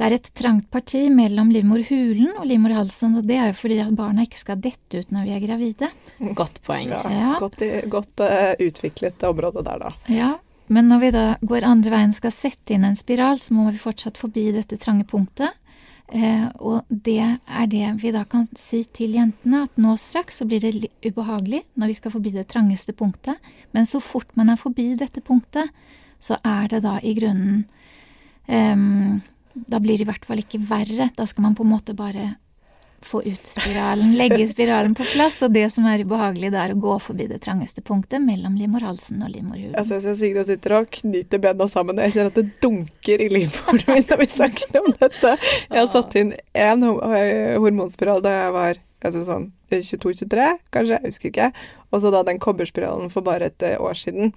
Det 0.00 0.06
er 0.06 0.14
et 0.16 0.28
trangt 0.32 0.70
parti 0.72 1.02
mellom 1.12 1.50
livmorhulen 1.52 2.38
og 2.40 2.46
livmorhalsen, 2.48 3.18
og 3.20 3.26
det 3.28 3.36
er 3.36 3.50
jo 3.50 3.56
fordi 3.58 3.82
at 3.84 3.90
barna 3.92 4.24
ikke 4.24 4.38
skal 4.40 4.56
dette 4.64 5.02
ut 5.02 5.10
når 5.12 5.26
vi 5.26 5.34
er 5.36 5.42
gravide. 5.44 5.90
Godt 6.38 6.62
poeng. 6.64 6.88
Ja, 6.88 7.02
Ja. 7.12 7.34
Godt, 7.36 7.60
godt 7.92 8.22
uh, 8.24 8.54
utviklet 8.64 9.26
område 9.28 9.60
der, 9.66 9.82
da. 9.82 9.90
Ja, 10.08 10.30
men 10.72 10.88
når 10.88 11.02
vi 11.02 11.10
da 11.12 11.24
går 11.44 11.66
andre 11.68 11.92
veien 11.92 12.14
skal 12.16 12.32
sette 12.32 12.72
inn 12.72 12.86
en 12.88 12.96
spiral, 12.96 13.36
så 13.42 13.52
må 13.52 13.66
vi 13.68 13.82
fortsatt 13.82 14.16
forbi 14.16 14.46
dette 14.56 14.78
trange 14.80 15.04
punktet. 15.04 15.52
Eh, 16.10 16.46
og 16.58 16.88
det 16.88 17.20
er 17.20 17.66
det 17.70 17.88
vi 18.00 18.10
da 18.14 18.24
kan 18.24 18.48
si 18.58 18.80
til 18.96 19.18
jentene, 19.18 19.66
at 19.68 19.76
nå 19.78 19.92
straks 20.00 20.40
så 20.40 20.46
blir 20.48 20.64
det 20.64 20.72
litt 20.78 21.06
ubehagelig 21.06 21.60
når 21.78 21.92
vi 21.92 21.96
skal 22.00 22.14
forbi 22.16 22.32
det 22.34 22.48
trangeste 22.50 22.94
punktet, 22.96 23.36
men 23.76 23.86
så 23.86 24.00
fort 24.02 24.32
man 24.38 24.50
er 24.50 24.58
forbi 24.58 24.88
dette 24.98 25.22
punktet, 25.22 25.70
så 26.18 26.40
er 26.40 26.72
det 26.72 26.82
da 26.88 26.96
i 27.06 27.12
grunnen 27.14 27.62
ehm, 28.50 29.20
Da 29.54 29.80
blir 29.82 29.98
det 29.98 30.06
i 30.06 30.10
hvert 30.10 30.24
fall 30.28 30.42
ikke 30.42 30.62
verre. 30.62 31.10
Da 31.16 31.26
skal 31.26 31.48
man 31.48 31.56
på 31.58 31.66
en 31.66 31.74
måte 31.74 31.96
bare 31.98 32.34
få 33.00 33.22
ut 33.24 33.46
spiralen, 33.46 34.10
legge 34.18 34.48
spiralen 34.50 34.94
på 34.94 35.04
plass, 35.14 35.38
og 35.42 35.54
det 35.54 35.64
som 35.72 35.86
er 35.88 36.02
ubehagelig, 36.04 36.50
det 36.52 36.60
er 36.60 36.74
å 36.74 36.80
gå 36.80 36.98
forbi 37.00 37.30
det 37.30 37.40
trangeste 37.44 37.80
punktet 37.80 38.20
mellom 38.20 38.58
livmorhalsen 38.60 39.22
og 39.24 39.32
livmorhulen. 39.32 39.72
Jeg 39.78 40.02
ser 40.02 40.18
Sigrid 40.20 40.50
sitter 40.50 40.76
og 40.82 40.90
knyter 41.00 41.40
bena 41.40 41.68
sammen, 41.70 41.96
og 41.96 42.04
jeg 42.04 42.18
kjenner 42.18 42.34
at 42.34 42.40
det 42.42 42.60
dunker 42.60 43.24
i 43.24 43.30
livmoren 43.32 43.80
min 43.88 44.04
når 44.10 44.20
vi 44.20 44.28
snakker 44.34 44.82
om 44.82 44.92
dette. 45.00 45.34
Jeg 45.70 45.80
har 45.80 45.90
satt 45.94 46.20
inn 46.20 46.34
én 46.52 46.84
hormonspiral 46.84 48.20
da 48.24 48.36
jeg 48.36 48.54
var 48.58 48.84
altså 49.00 49.22
sånn 49.24 49.46
22-23, 49.72 50.46
kanskje, 50.74 50.96
jeg 50.98 51.06
husker 51.06 51.30
ikke. 51.30 51.48
Og 51.90 52.02
så 52.02 52.12
da 52.12 52.22
den 52.26 52.40
kobberspiralen 52.42 53.10
for 53.12 53.24
bare 53.26 53.48
et 53.50 53.64
eh, 53.66 53.78
år 53.80 53.96
siden. 53.98 54.34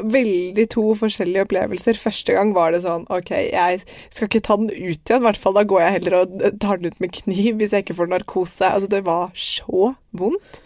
Veldig 0.00 0.66
to 0.72 0.84
forskjellige 0.98 1.44
opplevelser. 1.46 1.98
Første 2.00 2.36
gang 2.36 2.54
var 2.56 2.74
det 2.74 2.82
sånn 2.86 3.06
OK, 3.12 3.32
jeg 3.50 3.82
skal 4.08 4.30
ikke 4.30 4.42
ta 4.46 4.56
den 4.60 4.70
ut 4.72 4.78
igjen, 4.78 5.22
i 5.22 5.26
hvert 5.28 5.40
fall 5.40 5.58
da 5.58 5.66
går 5.68 5.84
jeg 5.84 5.96
heller 5.98 6.18
og 6.22 6.36
eh, 6.40 6.56
tar 6.62 6.80
den 6.80 6.94
ut 6.94 7.02
med 7.04 7.14
kniv 7.20 7.60
hvis 7.60 7.76
jeg 7.76 7.86
ikke 7.86 7.98
får 8.00 8.12
narkose. 8.14 8.70
Altså, 8.70 8.90
det 8.90 9.04
var 9.08 9.34
så 9.38 9.92
vondt. 10.16 10.62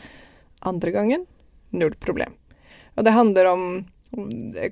Andre 0.64 0.94
gangen 0.94 1.26
null 1.74 1.96
problem. 2.00 2.36
Og 2.94 3.04
det 3.06 3.16
handler 3.16 3.50
om 3.50 3.64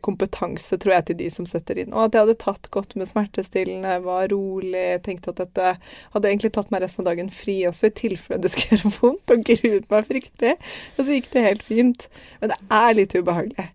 kompetanse, 0.05 0.79
tror 0.81 0.95
jeg, 0.97 1.05
til 1.11 1.19
de 1.21 1.29
som 1.33 1.47
setter 1.49 1.81
inn. 1.83 1.93
Og 1.93 2.05
at 2.07 2.17
jeg 2.17 2.25
hadde 2.27 2.39
tatt 2.43 2.69
godt 2.75 2.95
med 2.99 3.09
smertestillende, 3.11 3.99
var 4.05 4.29
rolig, 4.33 5.03
tenkte 5.07 5.33
at 5.35 5.43
dette 5.43 5.73
Hadde 6.15 6.29
egentlig 6.31 6.53
tatt 6.55 6.71
meg 6.73 6.83
resten 6.85 7.03
av 7.05 7.11
dagen 7.13 7.31
fri 7.33 7.59
også, 7.69 7.89
i 7.91 7.95
tilfelle 8.03 8.43
det 8.45 8.51
skulle 8.55 8.79
gjøre 8.83 8.95
vondt, 9.01 9.35
og 9.37 9.45
gruet 9.49 9.87
meg 9.93 10.09
fryktelig. 10.09 10.57
Og 10.97 11.05
så 11.05 11.17
gikk 11.19 11.31
det 11.35 11.47
helt 11.47 11.63
fint. 11.69 12.09
Men 12.41 12.53
det 12.55 12.59
er 12.81 12.99
litt 12.99 13.15
ubehagelig. 13.19 13.69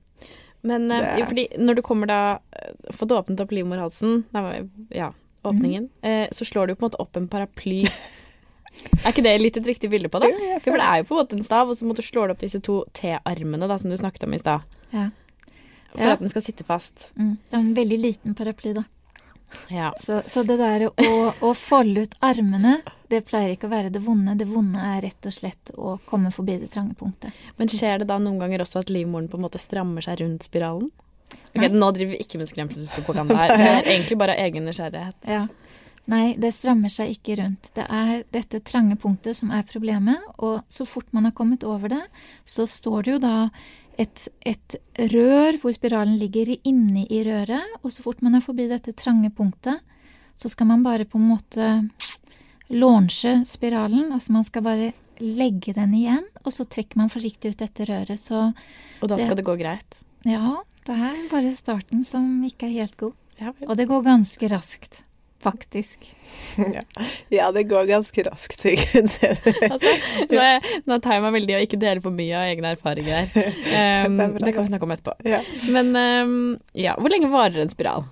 Men 0.67 0.91
eh, 0.91 1.01
Det- 1.05 1.19
jo, 1.21 1.25
fordi 1.31 1.47
når 1.61 1.75
du 1.77 1.81
kommer 1.85 2.09
da 2.09 2.19
eh, 2.57 2.71
Fått 2.97 3.13
åpnet 3.15 3.39
opp 3.43 3.51
livmorhalsen, 3.53 4.23
ja, 4.95 5.11
åpningen, 5.47 5.89
eh, 6.03 6.25
så 6.33 6.43
slår 6.47 6.67
du 6.67 6.75
på 6.75 6.83
en 6.85 6.89
måte 6.89 6.99
opp 7.03 7.15
en 7.19 7.27
paraply. 7.31 7.83
er 7.87 9.13
ikke 9.13 9.23
det 9.23 9.35
litt 9.41 9.57
et 9.57 9.65
riktig 9.69 9.89
bilde 9.89 10.09
på 10.11 10.19
det? 10.21 10.27
Jo, 10.33 10.57
For 10.65 10.75
det 10.77 10.83
er 10.89 10.97
jo 11.01 11.05
på 11.07 11.15
en 11.15 11.21
måte 11.21 11.37
en 11.37 11.45
stav, 11.45 11.69
og 11.71 11.77
så 11.77 11.85
måtte 11.87 12.03
du 12.03 12.07
slå 12.09 12.25
opp 12.29 12.41
disse 12.43 12.59
to 12.65 12.81
T-armene 12.97 13.69
som 13.79 13.89
du 13.93 13.95
snakket 13.97 14.25
om 14.27 14.33
i 14.35 14.41
stad. 14.41 14.65
Ja. 14.91 15.05
For 15.97 16.13
at 16.15 16.21
den 16.23 16.31
skal 16.31 16.45
sitte 16.45 16.67
fast. 16.67 17.09
Mm. 17.17 17.33
Det 17.49 17.55
er 17.55 17.63
en 17.63 17.73
veldig 17.77 17.97
liten 18.03 18.37
paraply, 18.37 18.75
da. 18.77 18.83
Ja. 19.71 19.93
Så, 20.03 20.21
så 20.27 20.43
det 20.43 20.57
der 20.59 20.87
å, 20.89 21.11
å 21.41 21.53
folde 21.55 22.03
ut 22.05 22.15
armene, 22.23 22.77
det 23.07 23.21
pleier 23.29 23.55
ikke 23.55 23.69
å 23.69 23.73
være 23.73 23.91
det 23.93 24.01
vonde. 24.03 24.35
Det 24.39 24.47
vonde 24.49 24.81
er 24.83 25.01
rett 25.07 25.29
og 25.29 25.35
slett 25.35 25.71
å 25.75 25.97
komme 26.07 26.31
forbi 26.35 26.57
det 26.61 26.71
trange 26.73 26.97
punktet. 26.99 27.35
Men 27.59 27.71
skjer 27.71 28.03
det 28.03 28.09
da 28.11 28.19
noen 28.21 28.41
ganger 28.41 28.65
også 28.65 28.83
at 28.83 28.91
livmoren 28.93 29.29
på 29.31 29.39
en 29.39 29.45
måte 29.47 29.61
strammer 29.61 30.03
seg 30.03 30.21
rundt 30.23 30.47
spiralen? 30.47 30.91
Ok, 31.27 31.61
Nei. 31.61 31.71
Nå 31.75 31.91
driver 31.95 32.15
vi 32.15 32.23
ikke 32.23 32.41
med 32.41 32.49
skremselspropaganda 32.51 33.39
her. 33.39 33.55
Det 33.55 33.71
er 33.71 33.89
egentlig 33.95 34.19
bare 34.19 34.37
egen 34.43 34.67
nysgjerrighet. 34.67 35.17
Ja. 35.27 35.47
Nei, 36.07 36.37
det 36.39 36.53
strammer 36.55 36.91
seg 36.91 37.11
ikke 37.17 37.35
rundt. 37.41 37.67
Det 37.75 37.83
er 37.83 38.21
dette 38.31 38.61
trange 38.63 38.95
punktet 38.99 39.35
som 39.39 39.51
er 39.51 39.65
problemet, 39.67 40.23
og 40.39 40.61
så 40.71 40.87
fort 40.87 41.09
man 41.15 41.27
har 41.27 41.35
kommet 41.35 41.65
over 41.67 41.91
det, 41.91 42.03
så 42.47 42.63
står 42.67 43.03
det 43.03 43.15
jo 43.17 43.19
da 43.25 43.35
et, 43.97 44.27
et 44.45 44.75
rør 45.13 45.57
hvor 45.61 45.73
spiralen 45.73 46.17
ligger 46.21 46.51
inni 46.63 47.07
i 47.09 47.23
røret, 47.25 47.77
og 47.83 47.91
så 47.91 48.03
fort 48.05 48.21
man 48.21 48.35
er 48.37 48.41
forbi 48.45 48.67
dette 48.69 48.93
trange 48.93 49.29
punktet, 49.33 49.79
så 50.37 50.49
skal 50.49 50.67
man 50.69 50.83
bare 50.85 51.05
på 51.09 51.17
en 51.17 51.29
måte 51.31 51.67
launche 52.69 53.41
spiralen, 53.47 54.11
altså 54.13 54.31
man 54.35 54.45
skal 54.47 54.65
bare 54.65 54.91
legge 55.23 55.73
den 55.73 55.95
igjen, 55.97 56.25
og 56.45 56.53
så 56.53 56.65
trekker 56.69 56.99
man 56.99 57.09
forsiktig 57.09 57.53
ut 57.55 57.61
dette 57.63 57.87
røret, 57.89 58.19
så 58.21 58.53
Og 59.01 59.09
da 59.09 59.15
Så- 59.17 59.25
skal 59.25 59.35
det 59.37 59.45
gå 59.45 59.55
greit. 59.57 60.01
ja, 60.25 60.57
det 60.85 60.95
er 60.95 61.29
bare 61.29 61.51
starten 61.55 62.03
som 62.05 62.43
ikke 62.43 62.65
er 62.67 62.85
helt 62.85 62.97
god. 62.97 63.13
Ja. 63.39 63.51
Og 63.67 63.77
det 63.77 63.87
går 63.87 64.03
ganske 64.03 64.47
raskt, 64.49 65.03
faktisk. 65.47 66.07
Ja. 66.57 66.81
ja, 67.29 67.47
det 67.53 67.67
går 67.69 67.85
ganske 67.89 68.23
raskt, 68.25 68.59
Sigrid. 68.61 69.09
Altså, 69.71 69.91
nå, 70.31 70.45
nå 70.89 70.97
tar 71.03 71.17
jeg 71.17 71.23
meg 71.27 71.35
veldig 71.35 71.53
i 71.53 71.57
å 71.57 71.63
ikke 71.67 71.79
dele 71.81 72.01
for 72.01 72.13
mye 72.15 72.33
av 72.39 72.47
egne 72.49 72.71
erfaringer 72.73 73.27
her. 73.29 73.51
Um, 74.07 74.17
Det 74.21 74.25
er 74.25 74.45
det 74.47 74.53
kan 74.55 74.65
vi 74.65 74.71
snakke 74.71 74.87
om 74.87 74.93
etterpå. 74.95 75.13
Ja. 75.29 75.41
Men 75.75 75.91
um, 75.93 76.33
ja, 76.77 76.95
hvor 76.97 77.13
lenge 77.13 77.29
varer 77.29 77.61
en 77.61 77.69
spiral? 77.69 78.07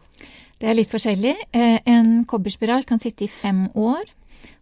Det 0.62 0.70
er 0.70 0.78
litt 0.78 0.94
forskjellig. 0.94 1.34
Eh, 1.58 1.80
En 1.90 2.12
kobberspiral 2.30 2.86
kan 2.88 3.02
sitte 3.02 3.26
i 3.26 3.32
fem 3.32 3.66
år. 3.74 4.06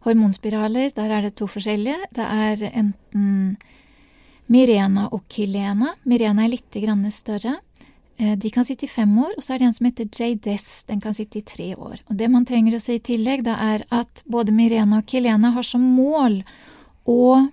Hormonspiraler, 0.08 0.90
der 0.96 1.12
er 1.18 1.28
det 1.28 1.36
to 1.40 1.48
forskjellige. 1.52 2.10
Det 2.16 2.24
er 2.26 2.64
enten 2.72 3.58
Mirena 4.52 5.10
og 5.14 5.28
Kylena. 5.32 5.94
Mirena 6.10 6.44
er 6.48 6.56
litt 6.56 6.80
grann 6.84 7.06
større. 7.14 7.60
Eh, 8.18 8.38
De 8.38 8.50
kan 8.50 8.66
sitte 8.66 8.86
i 8.86 8.92
fem 8.92 9.18
år, 9.20 9.34
og 9.38 9.44
så 9.44 9.54
er 9.54 9.60
det 9.60 9.68
en 9.68 9.74
som 9.74 9.86
heter 9.86 10.06
JDS, 10.06 10.84
Den 10.88 11.02
kan 11.02 11.14
sitte 11.14 11.40
i 11.40 11.42
tre 11.42 11.74
år. 11.76 12.00
Og 12.10 12.18
det 12.18 12.30
man 12.30 12.46
trenger 12.46 12.78
å 12.78 12.82
si 12.82 12.96
i 12.96 13.00
tillegg, 13.00 13.44
da 13.44 13.56
er 13.58 13.86
at 13.92 14.24
både 14.26 14.52
Mirena 14.52 15.00
og 15.02 15.08
Kilena 15.08 15.52
har 15.52 15.64
som 15.64 15.82
mål 15.82 16.44
å 17.06 17.50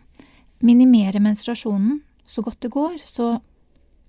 minimere 0.60 1.20
menstruasjonen 1.20 2.02
så 2.26 2.42
godt 2.42 2.60
det 2.60 2.70
går. 2.70 2.98
Så 3.04 3.40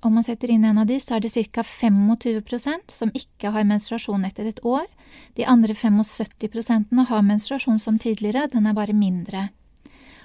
om 0.01 0.13
man 0.13 0.23
setter 0.23 0.51
inn 0.51 0.65
en 0.65 0.77
av 0.81 0.87
de, 0.87 0.97
så 0.99 1.15
er 1.15 1.21
det 1.21 1.31
ca. 1.53 1.63
25% 1.63 2.91
som 2.91 3.11
ikke 3.13 3.51
har 3.53 3.63
menstruasjon 3.63 4.25
etter 4.25 4.49
et 4.49 4.59
år. 4.65 4.87
De 5.37 5.45
andre 5.45 5.73
75% 5.73 7.05
har 7.07 7.21
menstruasjon 7.21 7.79
som 7.79 7.99
tidligere, 7.99 8.49
den 8.51 8.67
er 8.67 8.73
bare 8.73 8.93
mindre. 8.93 9.49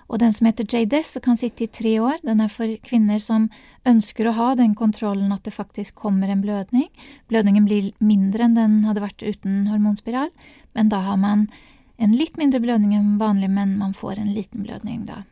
Og 0.06 0.20
den 0.22 0.34
som 0.34 0.46
heter 0.46 0.66
JDS 0.70 1.16
og 1.18 1.24
kan 1.26 1.38
sitte 1.40 1.64
i 1.66 1.70
tre 1.72 1.96
år, 1.98 2.20
den 2.22 2.40
er 2.42 2.52
for 2.52 2.70
kvinner 2.86 3.18
som 3.22 3.48
ønsker 3.88 4.28
å 4.28 4.36
ha 4.36 4.48
den 4.58 4.76
kontrollen 4.78 5.34
at 5.34 5.46
det 5.46 5.54
faktisk 5.56 5.96
kommer 5.98 6.30
en 6.30 6.44
blødning. 6.44 6.86
Blødningen 7.30 7.66
blir 7.66 7.90
mindre 7.98 8.46
enn 8.46 8.58
den 8.58 8.80
hadde 8.86 9.02
vært 9.02 9.26
uten 9.26 9.66
hormonspiral, 9.70 10.30
men 10.78 10.92
da 10.92 11.02
har 11.08 11.18
man 11.18 11.48
en 11.96 12.14
litt 12.14 12.36
mindre 12.38 12.60
blødning 12.62 12.94
enn 12.94 13.16
vanlig, 13.18 13.50
men 13.50 13.78
man 13.80 13.96
får 13.96 14.20
en 14.20 14.34
liten 14.36 14.66
blødning 14.66 15.06
da 15.08 15.22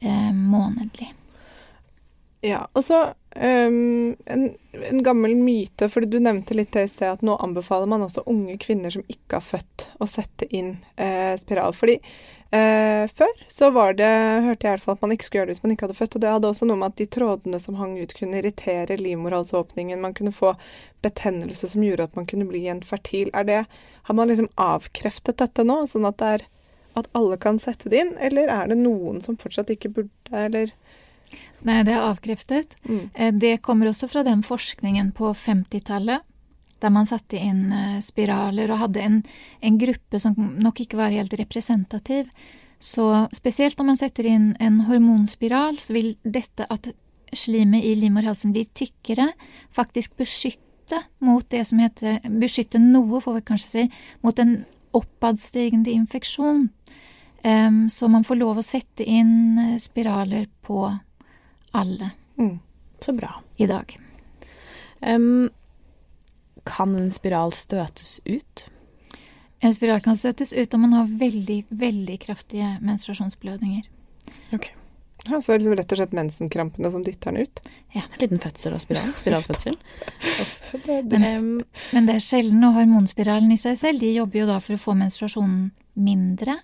eh, 0.00 0.30
månedlig. 0.34 1.12
Ja, 2.42 2.64
og 2.74 2.82
så 2.82 3.04
um, 3.38 4.16
en, 4.26 4.48
en 4.74 5.02
gammel 5.06 5.36
myte, 5.38 5.86
fordi 5.86 6.08
du 6.10 6.16
nevnte 6.18 6.56
litt 6.58 6.72
det 6.74 6.88
i 6.88 6.90
sted, 6.90 7.12
at 7.12 7.22
nå 7.22 7.36
anbefaler 7.38 7.86
man 7.86 8.02
også 8.02 8.24
unge 8.26 8.56
kvinner 8.62 8.90
som 8.90 9.04
ikke 9.06 9.38
har 9.38 9.46
født, 9.46 9.86
å 10.02 10.08
sette 10.10 10.48
inn 10.50 10.72
eh, 10.96 11.36
spiral. 11.38 11.76
Fordi 11.78 12.00
eh, 12.56 13.04
før 13.10 13.32
så 13.50 13.70
var 13.74 13.96
det, 13.98 14.08
hørte 14.46 14.66
jeg 14.66 14.70
i 14.70 14.76
hvert 14.76 14.84
fall 14.84 14.96
at 14.98 15.02
man 15.04 15.14
ikke 15.14 15.26
skulle 15.28 15.42
gjøre 15.42 15.50
det 15.50 15.56
hvis 15.56 15.64
man 15.64 15.74
ikke 15.74 15.86
hadde 15.88 15.98
født, 15.98 16.16
og 16.16 16.24
det 16.24 16.32
hadde 16.34 16.50
også 16.52 16.68
noe 16.68 16.80
med 16.80 16.92
at 16.92 17.00
de 17.00 17.06
trådene 17.16 17.60
som 17.62 17.78
hang 17.80 17.96
ut 17.98 18.14
kunne 18.18 18.38
irritere 18.40 18.98
livmorhalsåpningen, 19.00 20.00
man 20.04 20.14
kunne 20.14 20.34
få 20.36 20.54
betennelse 21.02 21.72
som 21.72 21.84
gjorde 21.84 22.08
at 22.10 22.16
man 22.18 22.28
kunne 22.30 22.46
bli 22.50 22.66
infertil. 22.70 23.30
Er 23.34 23.48
det, 23.48 23.60
har 24.08 24.14
man 24.18 24.28
liksom 24.30 24.50
avkreftet 24.60 25.40
dette 25.42 25.64
nå, 25.66 25.82
sånn 25.90 26.06
at 26.08 26.20
det 26.22 26.32
er 26.38 26.46
at 26.94 27.08
alle 27.16 27.38
kan 27.40 27.58
sette 27.62 27.88
det 27.88 28.02
inn, 28.04 28.16
eller 28.20 28.50
er 28.52 28.68
det 28.68 28.76
noen 28.76 29.22
som 29.24 29.38
fortsatt 29.40 29.70
ikke 29.72 29.92
burde, 29.96 30.12
eller 30.32 30.74
Nei, 31.64 31.78
det 31.86 31.94
er 31.94 32.02
avkreftet. 32.04 32.74
mm. 32.84 33.10
Eh, 33.14 33.32
Det 33.32 33.62
kommer 33.62 33.88
også 33.88 34.08
fra 34.10 34.22
den 34.26 34.42
forskningen 34.42 35.12
på 35.16 35.30
50-tallet, 35.32 36.20
der 36.82 36.92
man 36.94 37.08
satte 37.08 37.38
inn 37.38 37.70
eh, 37.72 38.00
spiraler 38.04 38.72
og 38.72 38.82
hadde 38.86 39.04
en, 39.04 39.20
en 39.62 39.78
gruppe 39.80 40.20
som 40.22 40.34
nok 40.36 40.82
ikke 40.84 40.98
var 41.00 41.14
helt 41.14 41.34
representativ. 41.38 42.30
Så 42.82 43.06
spesielt 43.34 43.78
når 43.78 43.88
man 43.92 44.00
setter 44.00 44.26
inn 44.26 44.50
en 44.62 44.82
hormonspiral, 44.88 45.78
så 45.78 45.94
vil 45.94 46.16
dette 46.24 46.66
at 46.66 46.90
slimet 47.32 47.86
i 47.86 47.94
livmorhalsen 47.96 48.52
blir 48.52 48.68
tykkere, 48.76 49.30
faktisk 49.72 50.16
beskytte 50.18 50.98
mot 51.24 51.46
det 51.48 51.62
som 51.64 51.78
heter 51.80 52.18
Beskytte 52.42 52.80
noe, 52.82 53.22
får 53.22 53.38
vi 53.38 53.44
kanskje 53.48 53.70
si, 53.70 53.84
mot 54.20 54.38
en 54.42 54.64
oppadstigende 54.92 55.94
infeksjon. 55.94 56.66
Um, 57.42 57.86
så 57.90 58.10
man 58.12 58.26
får 58.26 58.38
lov 58.38 58.60
å 58.60 58.66
sette 58.66 59.06
inn 59.08 59.58
eh, 59.58 59.78
spiraler 59.82 60.50
på 60.62 60.84
alle 61.72 62.12
Mm. 62.36 62.58
Så 63.00 63.12
bra. 63.12 63.42
i 63.56 63.66
dag. 63.66 63.98
Um, 65.00 65.50
kan 66.68 66.94
en 66.96 67.10
spiral 67.14 67.52
støtes 67.56 68.20
ut? 68.24 68.68
En 69.62 69.74
spiral 69.74 70.00
kan 70.02 70.18
støtes 70.18 70.52
ut 70.52 70.74
om 70.74 70.86
man 70.86 70.94
har 70.96 71.10
veldig, 71.18 71.64
veldig 71.70 72.18
kraftige 72.24 72.76
menstruasjonsblødninger. 72.82 73.84
Ja, 75.24 75.38
så 75.40 75.52
er 75.52 75.60
liksom 75.60 75.76
rett 75.78 75.92
og 75.94 76.00
slett 76.00 76.14
mensenkrampene 76.18 76.90
som 76.90 77.04
dytter 77.06 77.30
den 77.30 77.46
ut? 77.46 77.60
Ja. 77.94 78.02
En 78.08 78.24
liten 78.24 78.42
fødsel 78.42 78.74
av 78.74 78.82
spiral. 78.82 79.12
Spiralfødsel. 79.14 79.78
Men, 81.12 81.62
men 81.92 82.06
det 82.08 82.14
er 82.16 82.24
sjelden, 82.24 82.62
og 82.64 82.74
hormonspiralen 82.78 83.52
i 83.52 83.58
seg 83.60 83.76
selv, 83.78 84.00
de 84.00 84.14
jobber 84.16 84.40
jo 84.40 84.46
da 84.48 84.56
for 84.64 84.74
å 84.74 84.80
få 84.80 84.94
menstruasjonen 84.98 85.66
mindre. 86.00 86.56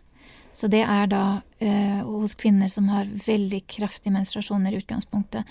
Så 0.56 0.66
det 0.72 0.80
er 0.82 1.10
da 1.12 1.22
eh, 1.62 2.00
hos 2.02 2.34
kvinner 2.40 2.70
som 2.72 2.88
har 2.90 3.06
veldig 3.26 3.60
kraftige 3.70 4.16
menstruasjoner 4.16 4.74
i 4.74 4.80
utgangspunktet. 4.80 5.46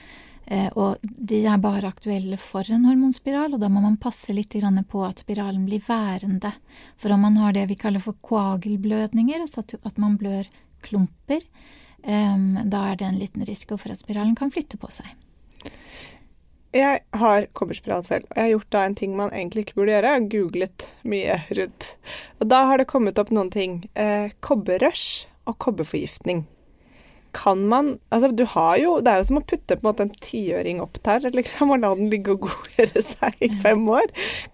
Eh, 0.48 0.70
og 0.80 1.01
de 1.01 1.42
er 1.44 1.60
bare 1.60 1.89
aktuelle 1.89 2.38
for 2.39 2.68
en 2.72 2.86
hormonspiral, 2.88 3.56
og 3.56 3.60
da 3.60 3.68
må 3.72 3.82
man 3.84 4.00
passe 4.00 4.32
litt 4.32 4.56
på 4.88 5.04
at 5.04 5.20
spiralen 5.20 5.66
blir 5.68 5.84
værende. 5.84 6.54
For 6.96 7.12
om 7.12 7.22
man 7.22 7.38
har 7.38 7.54
det 7.54 7.68
vi 7.68 7.75
kaller 7.75 8.00
for 8.00 8.16
koagelblødninger, 8.22 9.42
altså 9.42 9.66
at, 9.84 9.98
man 9.98 10.18
blør 10.18 10.48
klumper, 10.82 11.44
em, 12.04 12.56
da 12.63 12.92
er 12.92 12.96
det 12.96 13.08
en 13.08 13.20
liten 13.20 13.44
risiko 13.44 13.77
for 13.77 13.92
at 13.92 14.00
spiralen 14.00 14.36
kan 14.36 14.51
flytte 14.51 14.77
på 14.77 14.88
seg. 14.88 15.12
Jeg 16.75 17.00
har 17.12 17.48
kobberspiral 17.54 18.04
selv, 18.04 18.27
og 18.30 18.38
jeg 18.38 18.44
har 18.44 18.56
gjort 18.56 18.72
da 18.72 18.86
en 18.86 18.96
ting 18.96 19.16
man 19.18 19.32
egentlig 19.34 19.66
ikke 19.66 19.80
burde 19.82 19.96
gjøre. 19.96 20.08
Jeg 20.08 20.22
har 20.22 20.32
googlet 20.32 20.92
mye 21.04 21.39
rundt. 21.60 21.96
Og 22.39 22.51
da 22.51 22.66
har 22.70 22.77
det 22.77 22.92
kommet 22.92 23.20
opp 23.20 23.32
noen 23.36 23.51
ting. 23.51 23.82
Eh, 23.96 24.32
kobberrush 24.39 25.27
og 25.48 25.58
kobberforgiftning. 25.63 26.46
Kan 27.38 27.65
man 27.70 27.98
Altså, 28.10 28.32
du 28.34 28.46
har 28.50 28.77
jo 28.82 28.98
Det 29.03 29.12
er 29.12 29.22
jo 29.22 29.27
som 29.29 29.39
å 29.41 29.46
putte 29.46 29.77
på 29.77 29.84
en 29.84 29.89
måte 29.89 30.06
en 30.08 30.13
tiøring 30.25 30.82
opp 30.84 30.98
der, 31.06 31.27
liksom, 31.39 31.74
og 31.75 31.84
la 31.84 31.94
den 31.98 32.12
ligge 32.13 32.36
og 32.36 32.48
godgjøre 32.48 33.03
seg 33.06 33.44
i 33.46 33.51
fem 33.63 33.84
år. 33.94 34.08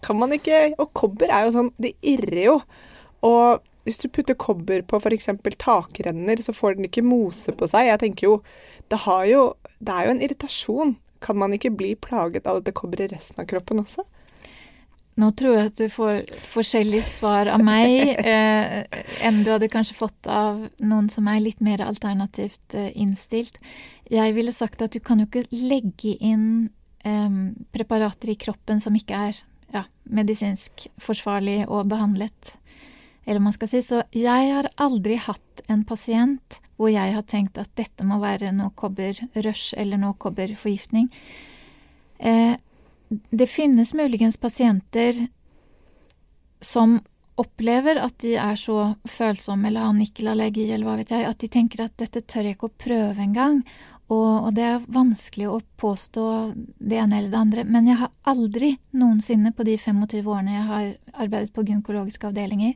Kan 0.06 0.20
man 0.22 0.36
ikke 0.36 0.74
Og 0.78 0.90
kobber 0.98 1.32
er 1.32 1.48
jo 1.48 1.56
sånn 1.58 1.72
Det 1.82 1.96
irrer 2.16 2.44
jo. 2.48 2.58
Og 3.24 3.64
hvis 3.84 4.00
du 4.00 4.08
putter 4.08 4.36
kobber 4.40 4.84
på 4.88 4.96
f.eks. 4.96 5.28
takrenner, 5.60 6.40
så 6.40 6.56
får 6.56 6.78
den 6.78 6.88
ikke 6.88 7.04
mose 7.04 7.52
på 7.52 7.68
seg. 7.68 7.90
Jeg 7.90 8.04
tenker 8.04 8.30
jo 8.30 8.36
Det 8.92 9.04
har 9.08 9.26
jo 9.28 9.46
Det 9.80 9.96
er 9.96 10.08
jo 10.08 10.16
en 10.16 10.24
irritasjon. 10.24 10.98
Kan 11.24 11.40
man 11.40 11.56
ikke 11.56 11.72
bli 11.72 11.94
plaget 11.96 12.48
av 12.48 12.60
dette 12.60 12.76
kobberet 12.76 13.12
i 13.12 13.16
resten 13.16 13.44
av 13.44 13.48
kroppen 13.48 13.80
også? 13.84 14.04
Nå 15.20 15.30
tror 15.38 15.58
jeg 15.58 15.70
at 15.70 15.78
du 15.78 15.90
får 15.94 16.24
forskjellige 16.50 17.06
svar 17.06 17.50
av 17.54 17.62
meg 17.64 18.14
eh, 18.26 18.82
enn 19.26 19.44
du 19.46 19.52
hadde 19.54 19.70
kanskje 19.72 19.98
fått 20.00 20.30
av 20.30 20.64
noen 20.82 21.10
som 21.14 21.28
er 21.30 21.44
litt 21.44 21.62
mer 21.62 21.84
alternativt 21.86 22.74
eh, 22.78 22.90
innstilt. 22.98 23.60
Jeg 24.10 24.34
ville 24.38 24.54
sagt 24.56 24.82
at 24.82 24.96
du 24.96 25.02
kan 25.04 25.22
jo 25.22 25.30
ikke 25.30 25.46
legge 25.54 26.16
inn 26.18 26.48
eh, 27.06 27.40
preparater 27.76 28.34
i 28.34 28.40
kroppen 28.42 28.82
som 28.82 28.98
ikke 28.98 29.22
er 29.30 29.44
ja, 29.74 29.86
medisinsk 30.10 30.88
forsvarlig 31.02 31.64
og 31.68 31.88
behandlet, 31.92 32.58
eller 33.26 33.40
hva 33.40 33.48
man 33.48 33.56
skal 33.56 33.72
si. 33.72 33.82
Så 33.86 34.04
jeg 34.18 34.52
har 34.54 34.70
aldri 34.82 35.18
hatt 35.22 35.66
en 35.72 35.86
pasient 35.88 36.60
hvor 36.78 36.90
jeg 36.90 37.14
har 37.14 37.26
tenkt 37.30 37.60
at 37.62 37.70
dette 37.78 38.06
må 38.08 38.18
være 38.22 38.52
noe 38.56 38.74
kobberrush 38.76 39.78
eller 39.78 40.02
noe 40.02 40.18
kobberforgiftning. 40.20 41.10
Eh, 42.18 42.56
det 43.30 43.48
finnes 43.52 43.94
muligens 43.94 44.38
pasienter 44.38 45.26
som 46.64 47.00
opplever 47.36 47.98
at 47.98 48.20
de 48.22 48.36
er 48.38 48.58
så 48.60 48.94
følsomme 49.10 49.68
eller 49.68 49.88
har 49.88 49.96
nikkelallergi 49.98 50.68
eller 50.70 50.86
hva 50.88 51.00
vet 51.00 51.14
jeg, 51.14 51.26
at 51.26 51.42
de 51.42 51.50
tenker 51.50 51.86
at 51.86 51.96
dette 51.98 52.22
tør 52.30 52.48
jeg 52.48 52.58
ikke 52.58 52.70
å 52.70 52.78
prøve 52.86 53.26
engang. 53.26 53.64
Og, 54.12 54.50
og 54.50 54.52
det 54.58 54.66
er 54.68 54.84
vanskelig 54.92 55.48
å 55.50 55.62
påstå 55.80 56.26
det 56.54 57.00
ene 57.00 57.18
eller 57.18 57.32
det 57.34 57.40
andre. 57.40 57.64
Men 57.66 57.88
jeg 57.90 58.02
har 58.04 58.12
aldri 58.30 58.76
noensinne 58.94 59.54
på 59.56 59.66
de 59.66 59.78
25 59.80 60.22
årene 60.22 60.58
jeg 60.58 60.68
har 60.70 60.86
arbeidet 61.26 61.54
på 61.56 61.66
gynekologiske 61.66 62.30
avdelinger, 62.30 62.76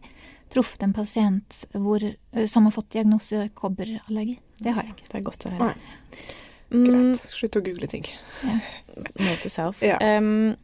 truffet 0.54 0.88
en 0.88 0.96
pasient 0.96 1.62
hvor, 1.76 2.04
som 2.48 2.66
har 2.66 2.74
fått 2.74 2.94
diagnose 2.96 3.50
kobberallergi. 3.58 4.40
Det 4.64 4.74
har 4.74 4.88
jeg 4.88 4.96
ikke. 4.96 5.10
Det 5.12 5.20
er 5.20 5.26
godt 5.28 5.46
å 5.46 5.54
Nei. 5.54 5.60
høre. 5.62 6.36
Mm, 6.72 6.86
Greit. 6.86 7.20
Slutt 7.32 7.56
å 7.56 7.64
google 7.64 7.88
ting. 7.88 8.06
note 8.44 9.42
to 9.44 9.50
self. 9.50 9.82
Ja. 9.86 9.98
Um, 10.18 10.56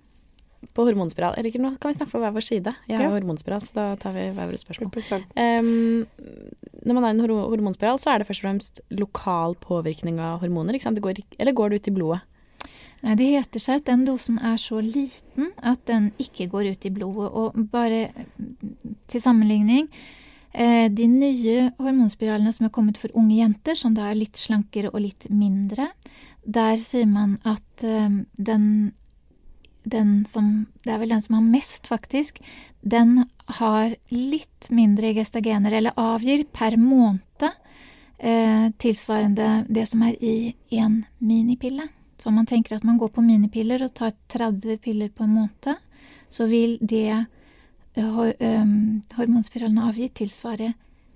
på 0.73 0.85
hormonspiral 0.87 1.35
Eller 1.37 1.51
ikke 1.51 1.59
nå 1.61 1.73
kan 1.79 1.91
vi 1.91 1.97
snakke 1.97 2.11
for 2.13 2.23
hver 2.23 2.31
vår 2.33 2.43
side. 2.45 2.71
Jeg 2.87 2.97
har 2.97 3.03
Ja. 3.03 3.09
hormonspiral, 3.11 3.61
så 3.61 3.73
da 3.75 3.95
tar 3.99 4.11
vi 4.15 4.19
hver 4.31 4.47
våre 4.47 4.59
spørsmål. 4.59 4.91
100%. 4.91 6.07
Når 6.83 6.93
man 6.93 7.03
er 7.03 7.09
i 7.09 7.17
en 7.19 7.27
hormonspiral, 7.29 7.99
så 7.99 8.13
er 8.13 8.19
det 8.19 8.27
først 8.27 8.43
og 8.43 8.47
fremst 8.49 8.79
lokal 8.91 9.55
påvirkning 9.55 10.19
av 10.19 10.39
hormoner. 10.41 10.73
Ikke 10.75 10.87
sant? 10.87 10.95
Det 10.95 11.03
går, 11.03 11.21
eller 11.39 11.53
går 11.53 11.69
det 11.69 11.81
ut 11.81 11.87
i 11.91 11.95
blodet? 11.95 12.21
Nei, 13.03 13.15
det 13.19 13.27
heter 13.33 13.59
seg 13.59 13.75
at 13.81 13.85
den 13.85 14.05
dosen 14.07 14.37
er 14.39 14.55
så 14.55 14.79
liten 14.79 15.51
at 15.61 15.83
den 15.85 16.11
ikke 16.23 16.47
går 16.49 16.71
ut 16.71 16.85
i 16.87 16.89
blodet. 16.95 17.31
Og 17.35 17.53
bare 17.71 18.09
til 19.11 19.21
sammenligning 19.21 19.89
De 20.53 21.05
nye 21.09 21.71
hormonspiralene 21.81 22.51
som 22.53 22.67
er 22.67 22.71
kommet 22.75 22.99
for 23.01 23.09
unge 23.17 23.39
jenter, 23.39 23.73
som 23.73 23.95
da 23.97 24.11
er 24.11 24.19
litt 24.19 24.37
slankere 24.37 24.91
og 24.91 25.01
litt 25.01 25.25
mindre, 25.33 25.87
der 26.43 26.77
sier 26.81 27.07
man 27.07 27.37
at 27.47 27.83
eh, 27.83 28.09
den, 28.35 28.93
den 29.83 30.25
som 30.27 30.67
Det 30.83 30.91
er 30.91 30.99
vel 30.99 31.13
den 31.15 31.21
som 31.23 31.37
har 31.37 31.45
mest, 31.47 31.87
faktisk. 31.87 32.39
Den 32.81 33.25
har 33.59 33.95
litt 34.11 34.69
mindre 34.69 35.13
gestagener, 35.15 35.71
eller 35.71 35.95
avgir 35.95 36.43
per 36.51 36.75
måned 36.77 37.47
eh, 38.19 38.67
tilsvarende 38.77 39.65
det 39.69 39.87
som 39.87 40.03
er 40.03 40.19
i 40.19 40.55
én 40.71 41.03
minipille. 41.19 41.87
Så 42.19 42.29
om 42.29 42.35
man 42.35 42.47
tenker 42.47 42.75
at 42.75 42.83
man 42.83 42.97
går 42.97 43.11
på 43.15 43.23
minipiller 43.23 43.83
og 43.83 43.93
tar 43.95 44.13
30 44.31 44.77
piller 44.83 45.09
på 45.09 45.23
en 45.23 45.35
måned, 45.39 45.79
så 46.29 46.47
vil 46.47 46.77
det 46.81 47.25
eh, 47.95 48.03
hor- 48.15 48.35
avgitt, 48.39 49.03
hormonspiralen 49.17 49.77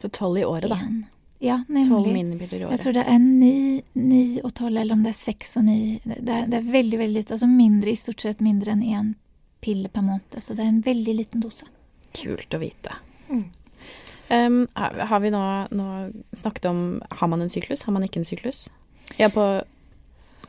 Så 0.02 0.10
tolv 0.14 0.38
i 0.38 0.44
året, 0.46 0.70
da. 0.70 0.80
Ja, 1.40 1.60
Tolv 1.68 2.08
nemlig. 2.08 2.14
minipiller 2.14 2.58
i 2.58 2.72
Jeg 2.72 2.80
tror 2.82 2.94
det 2.94 3.04
er 3.08 3.20
ni, 3.20 3.84
ni 3.94 4.40
og 4.42 4.54
tolv, 4.58 4.76
eller 4.78 4.94
om 4.94 5.04
det 5.04 5.10
er 5.10 5.18
seks 5.20 5.58
og 5.58 5.66
ni. 5.66 6.00
Det 6.06 6.18
er, 6.34 6.48
det 6.50 6.54
er 6.58 6.72
veldig, 6.72 6.98
veldig 6.98 7.14
lite. 7.22 7.34
Altså 7.36 7.48
mindre, 7.50 7.92
i 7.92 7.96
stort 7.96 8.22
sett 8.22 8.42
mindre 8.42 8.72
enn 8.74 8.82
én 8.82 9.12
pille 9.62 9.90
per 9.90 10.02
måned. 10.02 10.38
Så 10.42 10.56
det 10.56 10.66
er 10.66 10.72
en 10.72 10.82
veldig 10.82 11.16
liten 11.16 11.42
dose. 11.42 11.66
Kult 12.18 12.54
å 12.58 12.60
vite. 12.62 12.96
Mm. 13.30 13.44
Um, 14.30 14.68
har, 14.76 14.98
har 15.12 15.20
vi 15.24 15.30
nå, 15.32 15.42
nå 15.72 15.86
snakket 16.36 16.66
om 16.66 17.02
Har 17.12 17.28
man 17.32 17.42
en 17.42 17.50
syklus? 17.50 17.84
Har 17.88 17.94
man 17.94 18.04
ikke 18.04 18.18
en 18.20 18.26
syklus? 18.28 18.66
Ja, 19.18 19.30
på 19.30 19.46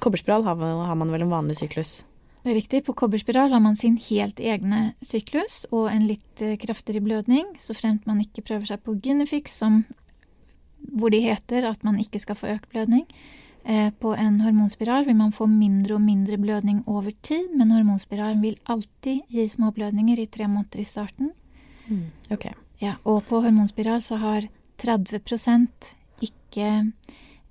kobberspiral 0.00 0.42
har, 0.44 0.56
man- 0.56 0.86
har 0.86 0.94
man 0.94 1.10
vel 1.12 1.22
en 1.22 1.30
vanlig 1.30 1.56
syklus. 1.60 2.02
Riktig. 2.48 2.84
På 2.84 2.92
kobberspiral 2.92 3.52
har 3.52 3.60
man 3.60 3.76
sin 3.76 3.96
helt 4.00 4.40
egne 4.40 4.92
syklus 5.04 5.66
og 5.70 5.90
en 5.92 6.06
litt 6.08 6.40
eh, 6.40 6.56
kraftigere 6.60 7.04
blødning, 7.04 7.50
så 7.60 7.74
fremt 7.76 8.06
man 8.08 8.22
ikke 8.22 8.44
prøver 8.46 8.70
seg 8.70 8.80
på 8.86 8.94
Gynefix, 9.04 9.58
som, 9.60 9.82
hvor 10.80 11.12
de 11.12 11.20
heter 11.26 11.66
at 11.68 11.84
man 11.84 11.98
ikke 12.00 12.22
skal 12.22 12.38
få 12.38 12.54
økt 12.54 12.70
blødning. 12.72 13.04
Eh, 13.68 13.90
på 14.00 14.14
en 14.16 14.40
hormonspiral 14.40 15.04
vil 15.04 15.18
man 15.18 15.34
få 15.36 15.44
mindre 15.50 15.98
og 15.98 16.04
mindre 16.06 16.38
blødning 16.40 16.80
over 16.86 17.12
tid, 17.22 17.50
men 17.52 17.74
hormonspiralen 17.74 18.40
vil 18.40 18.56
alltid 18.64 19.28
gi 19.28 19.48
små 19.52 19.74
blødninger 19.76 20.22
i 20.22 20.30
tre 20.32 20.48
måneder 20.48 20.80
i 20.80 20.88
starten. 20.88 21.34
Ok. 22.32 22.48
Ja, 22.80 22.96
og 23.04 23.26
på 23.28 23.42
hormonspiral 23.44 24.00
så 24.02 24.16
har 24.22 24.48
30% 24.78 25.94
ikke 26.22 26.92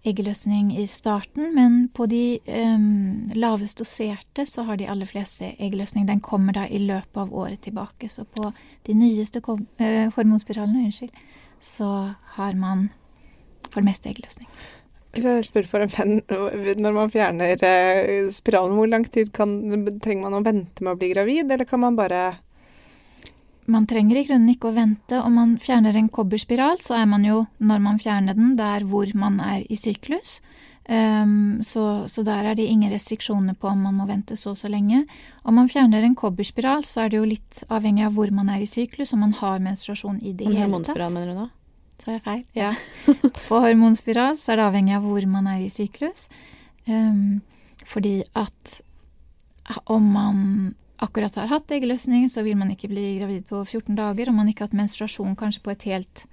eggløsning 0.06 0.70
i 0.78 0.86
starten, 0.88 1.50
men 1.56 1.88
på 1.96 2.06
de 2.10 2.40
um, 2.48 3.32
lavest 3.36 3.80
doserte 3.80 4.46
så 4.48 4.64
har 4.68 4.78
de 4.80 4.88
aller 4.90 5.10
fleste 5.10 5.54
eggløsning. 5.60 6.08
Den 6.08 6.22
kommer 6.24 6.56
da 6.56 6.68
i 6.70 6.80
løpet 6.84 7.18
av 7.18 7.34
året 7.34 7.62
tilbake. 7.66 8.10
Så 8.10 8.24
på 8.24 8.52
de 8.88 8.96
nyeste 8.98 9.42
kom, 9.42 9.66
uh, 9.82 10.08
hormonspiralene, 10.16 10.88
unnskyld, 10.88 11.12
så 11.60 11.92
har 12.38 12.58
man 12.60 12.90
for 13.68 13.82
det 13.82 13.90
meste 13.90 14.12
eggløsning. 14.12 14.50
Hvis 15.16 15.26
jeg 15.26 15.46
spør 15.48 15.68
for 15.70 15.82
en 15.82 15.92
venn, 15.92 16.20
når 16.78 16.94
man 16.94 17.10
fjerner 17.10 17.64
eh, 17.66 18.28
spiralen, 18.30 18.76
hvor 18.78 18.90
lang 18.92 19.08
tid 19.10 19.32
kan, 19.34 19.56
trenger 20.04 20.28
man 20.28 20.38
å 20.38 20.44
vente 20.46 20.84
med 20.84 20.94
å 20.94 21.00
bli 21.00 21.10
gravid, 21.16 21.50
eller 21.50 21.66
kan 21.66 21.82
man 21.82 21.98
bare 21.98 22.36
Man 23.68 23.88
trenger 23.88 24.16
i 24.16 24.24
grunnen 24.24 24.52
ikke 24.54 24.72
å 24.72 24.76
vente. 24.76 25.20
Om 25.20 25.34
man 25.36 25.56
fjerner 25.60 25.98
en 26.00 26.10
kobberspiral, 26.14 26.80
så 26.84 26.96
er 27.02 27.08
man 27.12 27.26
jo, 27.28 27.42
når 27.60 27.82
man 27.84 28.00
fjerner 28.00 28.38
den, 28.38 28.56
der 28.60 28.86
hvor 28.88 29.12
man 29.20 29.42
er 29.44 29.66
i 29.68 29.76
syklus. 29.80 30.38
Um, 30.88 31.60
så, 31.68 32.08
så 32.08 32.24
der 32.24 32.48
er 32.48 32.56
det 32.56 32.64
ingen 32.64 32.94
restriksjoner 32.94 33.58
på 33.60 33.68
om 33.68 33.82
man 33.84 33.98
må 34.00 34.06
vente 34.08 34.38
så 34.40 34.54
og 34.54 34.60
så 34.62 34.72
lenge. 34.72 35.02
Om 35.44 35.60
man 35.60 35.68
fjerner 35.68 36.06
en 36.08 36.16
kobberspiral, 36.16 36.86
så 36.88 37.04
er 37.04 37.12
det 37.12 37.20
jo 37.20 37.28
litt 37.28 37.64
avhengig 37.68 38.06
av 38.08 38.16
hvor 38.16 38.32
man 38.32 38.48
er 38.54 38.64
i 38.64 38.70
syklus, 38.72 39.12
om 39.12 39.26
man 39.26 39.36
har 39.36 39.60
menstruasjon 39.64 40.22
i 40.24 40.32
det 40.32 40.48
hele 40.48 40.80
tatt. 40.88 41.04
mener 41.12 41.34
du 41.34 41.42
da? 41.42 41.50
Sa 42.00 42.16
jeg 42.16 42.24
feil? 42.24 42.44
Ja. 42.56 42.72
På 43.50 43.60
hormonspiral 43.66 44.40
så 44.40 44.54
er 44.54 44.62
det 44.62 44.68
avhengig 44.70 44.96
av 44.96 45.12
hvor 45.12 45.28
man 45.28 45.52
er 45.52 45.66
i 45.66 45.72
syklus. 45.74 46.30
Um, 46.88 47.42
fordi 47.84 48.22
at 48.38 48.80
om 49.92 50.08
man 50.16 50.76
akkurat 50.98 51.36
har 51.36 51.52
hatt 51.52 51.72
eggløsning, 51.72 52.28
så 52.30 52.44
vil 52.46 52.58
man 52.60 52.72
ikke 52.74 52.90
bli 52.92 53.18
gravid 53.20 53.46
på 53.50 53.62
14 53.66 53.96
dager. 53.98 54.30
Om 54.30 54.42
man 54.42 54.50
ikke 54.50 54.66
har 54.66 54.72
hatt 54.72 54.80
menstruasjon 54.80 55.38
kanskje 55.40 55.64
på 55.66 55.74
et 55.74 55.86
helt 55.90 56.26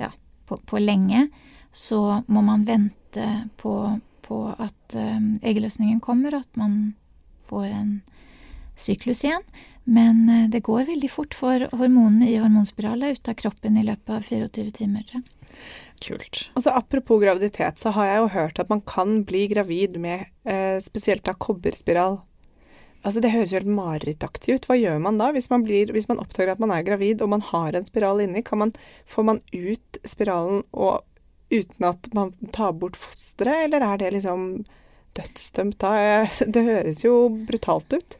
ja, 0.00 0.12
på, 0.48 0.58
på 0.68 0.80
lenge, 0.82 1.28
så 1.72 2.22
må 2.26 2.42
man 2.44 2.66
vente 2.68 3.26
på, 3.60 3.74
på 4.26 4.44
at 4.58 4.96
um, 4.96 5.34
eggløsningen 5.42 6.00
kommer, 6.04 6.40
at 6.40 6.60
man 6.60 6.94
får 7.50 7.68
en 7.70 7.92
syklus 8.78 9.24
igjen. 9.24 9.44
Men 9.88 10.24
uh, 10.28 10.46
det 10.52 10.64
går 10.66 10.88
veldig 10.90 11.10
fort, 11.10 11.34
for 11.34 11.68
hormonene 11.72 12.28
i 12.30 12.38
hormonspiralet 12.40 13.18
ut 13.18 13.30
av 13.32 13.38
kroppen 13.40 13.78
i 13.80 13.86
løpet 13.86 14.16
av 14.18 14.26
24 14.26 14.74
timer. 14.82 15.14
Kult. 16.00 16.46
Altså, 16.54 16.72
apropos 16.72 17.22
graviditet, 17.22 17.80
så 17.80 17.92
har 17.96 18.10
jeg 18.10 18.20
jo 18.20 18.32
hørt 18.36 18.60
at 18.62 18.72
man 18.72 18.82
kan 18.84 19.22
bli 19.28 19.46
gravid 19.52 19.96
med 20.00 20.28
uh, 20.48 20.76
spesielt 20.82 21.28
av 21.30 21.40
kobberspiral. 21.40 22.20
Altså, 23.02 23.20
Det 23.20 23.32
høres 23.32 23.52
jo 23.52 23.60
helt 23.60 23.72
marerittaktig 23.72 24.58
ut. 24.58 24.66
Hva 24.68 24.76
gjør 24.76 24.98
man 25.02 25.20
da 25.20 25.30
hvis 25.32 25.48
man, 25.52 25.64
blir, 25.64 25.92
hvis 25.94 26.08
man 26.10 26.20
oppdager 26.20 26.52
at 26.52 26.60
man 26.62 26.72
er 26.74 26.84
gravid 26.86 27.22
og 27.24 27.32
man 27.32 27.44
har 27.44 27.76
en 27.76 27.86
spiral 27.88 28.20
inni? 28.24 28.44
Kan 28.44 28.60
man, 28.60 28.74
får 29.08 29.26
man 29.28 29.40
ut 29.54 30.00
spiralen 30.04 30.64
og, 30.72 31.00
uten 31.50 31.88
at 31.88 32.10
man 32.14 32.34
tar 32.54 32.76
bort 32.78 32.98
fosteret, 33.00 33.66
eller 33.66 33.84
er 33.86 34.02
det 34.02 34.12
liksom 34.18 34.64
dødsdømt 35.18 35.80
da? 35.82 35.92
Det 36.54 36.64
høres 36.66 37.04
jo 37.04 37.28
brutalt 37.48 37.96
ut. 37.96 38.18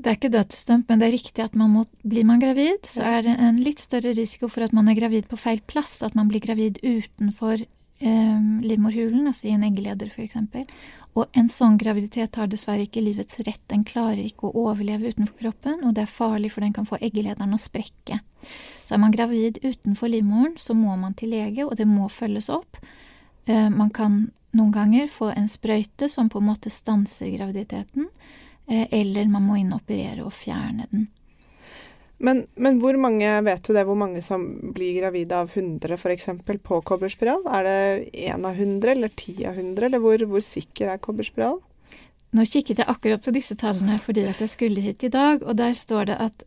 Det 0.00 0.08
er 0.08 0.16
ikke 0.16 0.32
dødsdømt, 0.32 0.88
men 0.88 1.00
det 1.00 1.10
er 1.10 1.16
riktig 1.18 1.44
at 1.44 1.56
man 1.58 1.72
må, 1.74 1.82
blir 2.08 2.24
man 2.24 2.40
gravid, 2.40 2.86
så 2.88 3.04
er 3.04 3.26
det 3.26 3.34
en 3.36 3.58
litt 3.60 3.82
større 3.84 4.14
risiko 4.16 4.48
for 4.48 4.64
at 4.64 4.72
man 4.76 4.88
er 4.88 4.96
gravid 4.96 5.28
på 5.28 5.36
feil 5.40 5.60
plass, 5.68 5.98
at 6.06 6.16
man 6.16 6.30
blir 6.30 6.40
gravid 6.44 6.80
utenfor 6.80 7.66
livmorhulen, 8.00 9.26
altså 9.28 9.50
i 9.50 9.52
en 9.52 9.64
eggleder 9.66 10.08
f.eks. 10.08 10.36
Og 11.18 11.26
en 11.34 11.48
sånn 11.50 11.76
graviditet 11.80 12.36
har 12.38 12.48
dessverre 12.50 12.84
ikke 12.86 13.02
livets 13.02 13.40
rett, 13.42 13.62
den 13.70 13.82
klarer 13.84 14.22
ikke 14.22 14.46
å 14.46 14.66
overleve 14.70 15.10
utenfor 15.10 15.36
kroppen, 15.40 15.80
og 15.84 15.96
det 15.96 16.04
er 16.04 16.12
farlig 16.12 16.52
for 16.54 16.62
den 16.62 16.74
kan 16.76 16.86
få 16.86 17.00
egglederen 17.02 17.56
å 17.56 17.60
sprekke. 17.60 18.20
Så 18.40 18.94
er 18.94 19.02
man 19.02 19.14
gravid 19.14 19.58
utenfor 19.64 20.12
livmoren, 20.12 20.54
så 20.58 20.76
må 20.78 20.94
man 21.00 21.16
til 21.18 21.34
lege, 21.34 21.66
og 21.66 21.74
det 21.78 21.88
må 21.90 22.06
følges 22.14 22.48
opp. 22.54 22.78
Eh, 23.46 23.68
man 23.74 23.90
kan 23.90 24.22
noen 24.54 24.74
ganger 24.74 25.10
få 25.10 25.32
en 25.34 25.50
sprøyte 25.50 26.08
som 26.10 26.30
på 26.30 26.38
en 26.38 26.50
måte 26.52 26.70
stanser 26.70 27.34
graviditeten, 27.34 28.06
eh, 28.66 28.86
eller 28.90 29.28
man 29.28 29.46
må 29.46 29.58
inn 29.58 29.74
og 29.74 29.82
operere 29.82 30.24
og 30.24 30.34
fjerne 30.34 30.86
den. 30.92 31.08
Men, 32.20 32.42
men 32.60 32.76
hvor 32.82 32.96
mange, 33.00 33.28
vet 33.46 33.64
du 33.64 33.72
det, 33.72 33.86
hvor 33.88 33.96
mange 33.96 34.20
som 34.24 34.44
blir 34.74 34.98
gravide 34.98 35.38
av 35.40 35.54
100 35.54 35.96
f.eks. 35.96 36.28
på 36.66 36.80
kobberspiral? 36.84 37.46
Er 37.48 37.64
det 37.64 37.78
én 38.28 38.44
av 38.44 38.58
100 38.60 38.92
eller 38.92 39.12
ti 39.16 39.38
av 39.48 39.56
100, 39.56 39.88
eller 39.88 40.02
hvor, 40.04 40.24
hvor 40.28 40.44
sikker 40.44 40.92
er 40.92 41.00
kobberspiral? 41.00 41.58
Nå 42.36 42.44
kikket 42.46 42.82
jeg 42.82 42.90
akkurat 42.92 43.24
på 43.24 43.32
disse 43.34 43.56
tallene 43.58 43.96
fordi 44.04 44.26
at 44.30 44.38
jeg 44.44 44.52
skulle 44.52 44.84
hit 44.84 45.02
i 45.08 45.10
dag, 45.10 45.40
og 45.42 45.56
der 45.58 45.72
står 45.74 46.12
det 46.12 46.18
at 46.28 46.44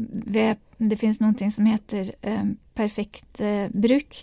ved, 0.00 0.56
det 0.80 0.98
finnes 0.98 1.20
noen 1.20 1.36
ting 1.36 1.52
som 1.52 1.68
heter 1.68 2.14
eh, 2.24 2.54
perfekt 2.74 3.42
eh, 3.44 3.68
bruk. 3.70 4.22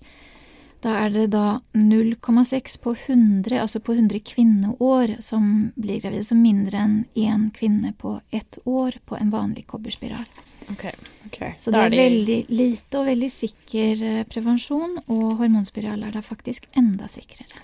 Da 0.82 0.94
er 1.06 1.10
det 1.10 1.28
da 1.34 1.60
0,6 1.74 2.78
på 2.84 2.94
100, 2.94 3.60
altså 3.60 3.80
på 3.82 3.96
100 3.98 4.20
kvinneår 4.30 5.16
som 5.26 5.72
blir 5.76 6.02
gravide. 6.04 6.24
Så 6.24 6.38
mindre 6.38 6.78
enn 6.84 6.98
én 7.18 7.48
kvinne 7.56 7.94
på 7.98 8.20
ett 8.32 8.60
år 8.66 9.00
på 9.06 9.18
en 9.18 9.32
vanlig 9.34 9.66
kobberspiral. 9.68 10.26
Okay. 10.72 10.94
Okay. 11.28 11.54
Så 11.60 11.72
det 11.72 11.80
er 11.80 11.90
de- 11.90 11.98
veldig 11.98 12.46
lite 12.50 13.00
og 13.00 13.08
veldig 13.08 13.32
sikker 13.32 14.04
eh, 14.04 14.24
prevensjon, 14.28 15.00
og 15.08 15.38
hormonspiral 15.40 16.04
er 16.04 16.12
da 16.12 16.22
faktisk 16.22 16.68
enda 16.76 17.08
sikrere. 17.08 17.64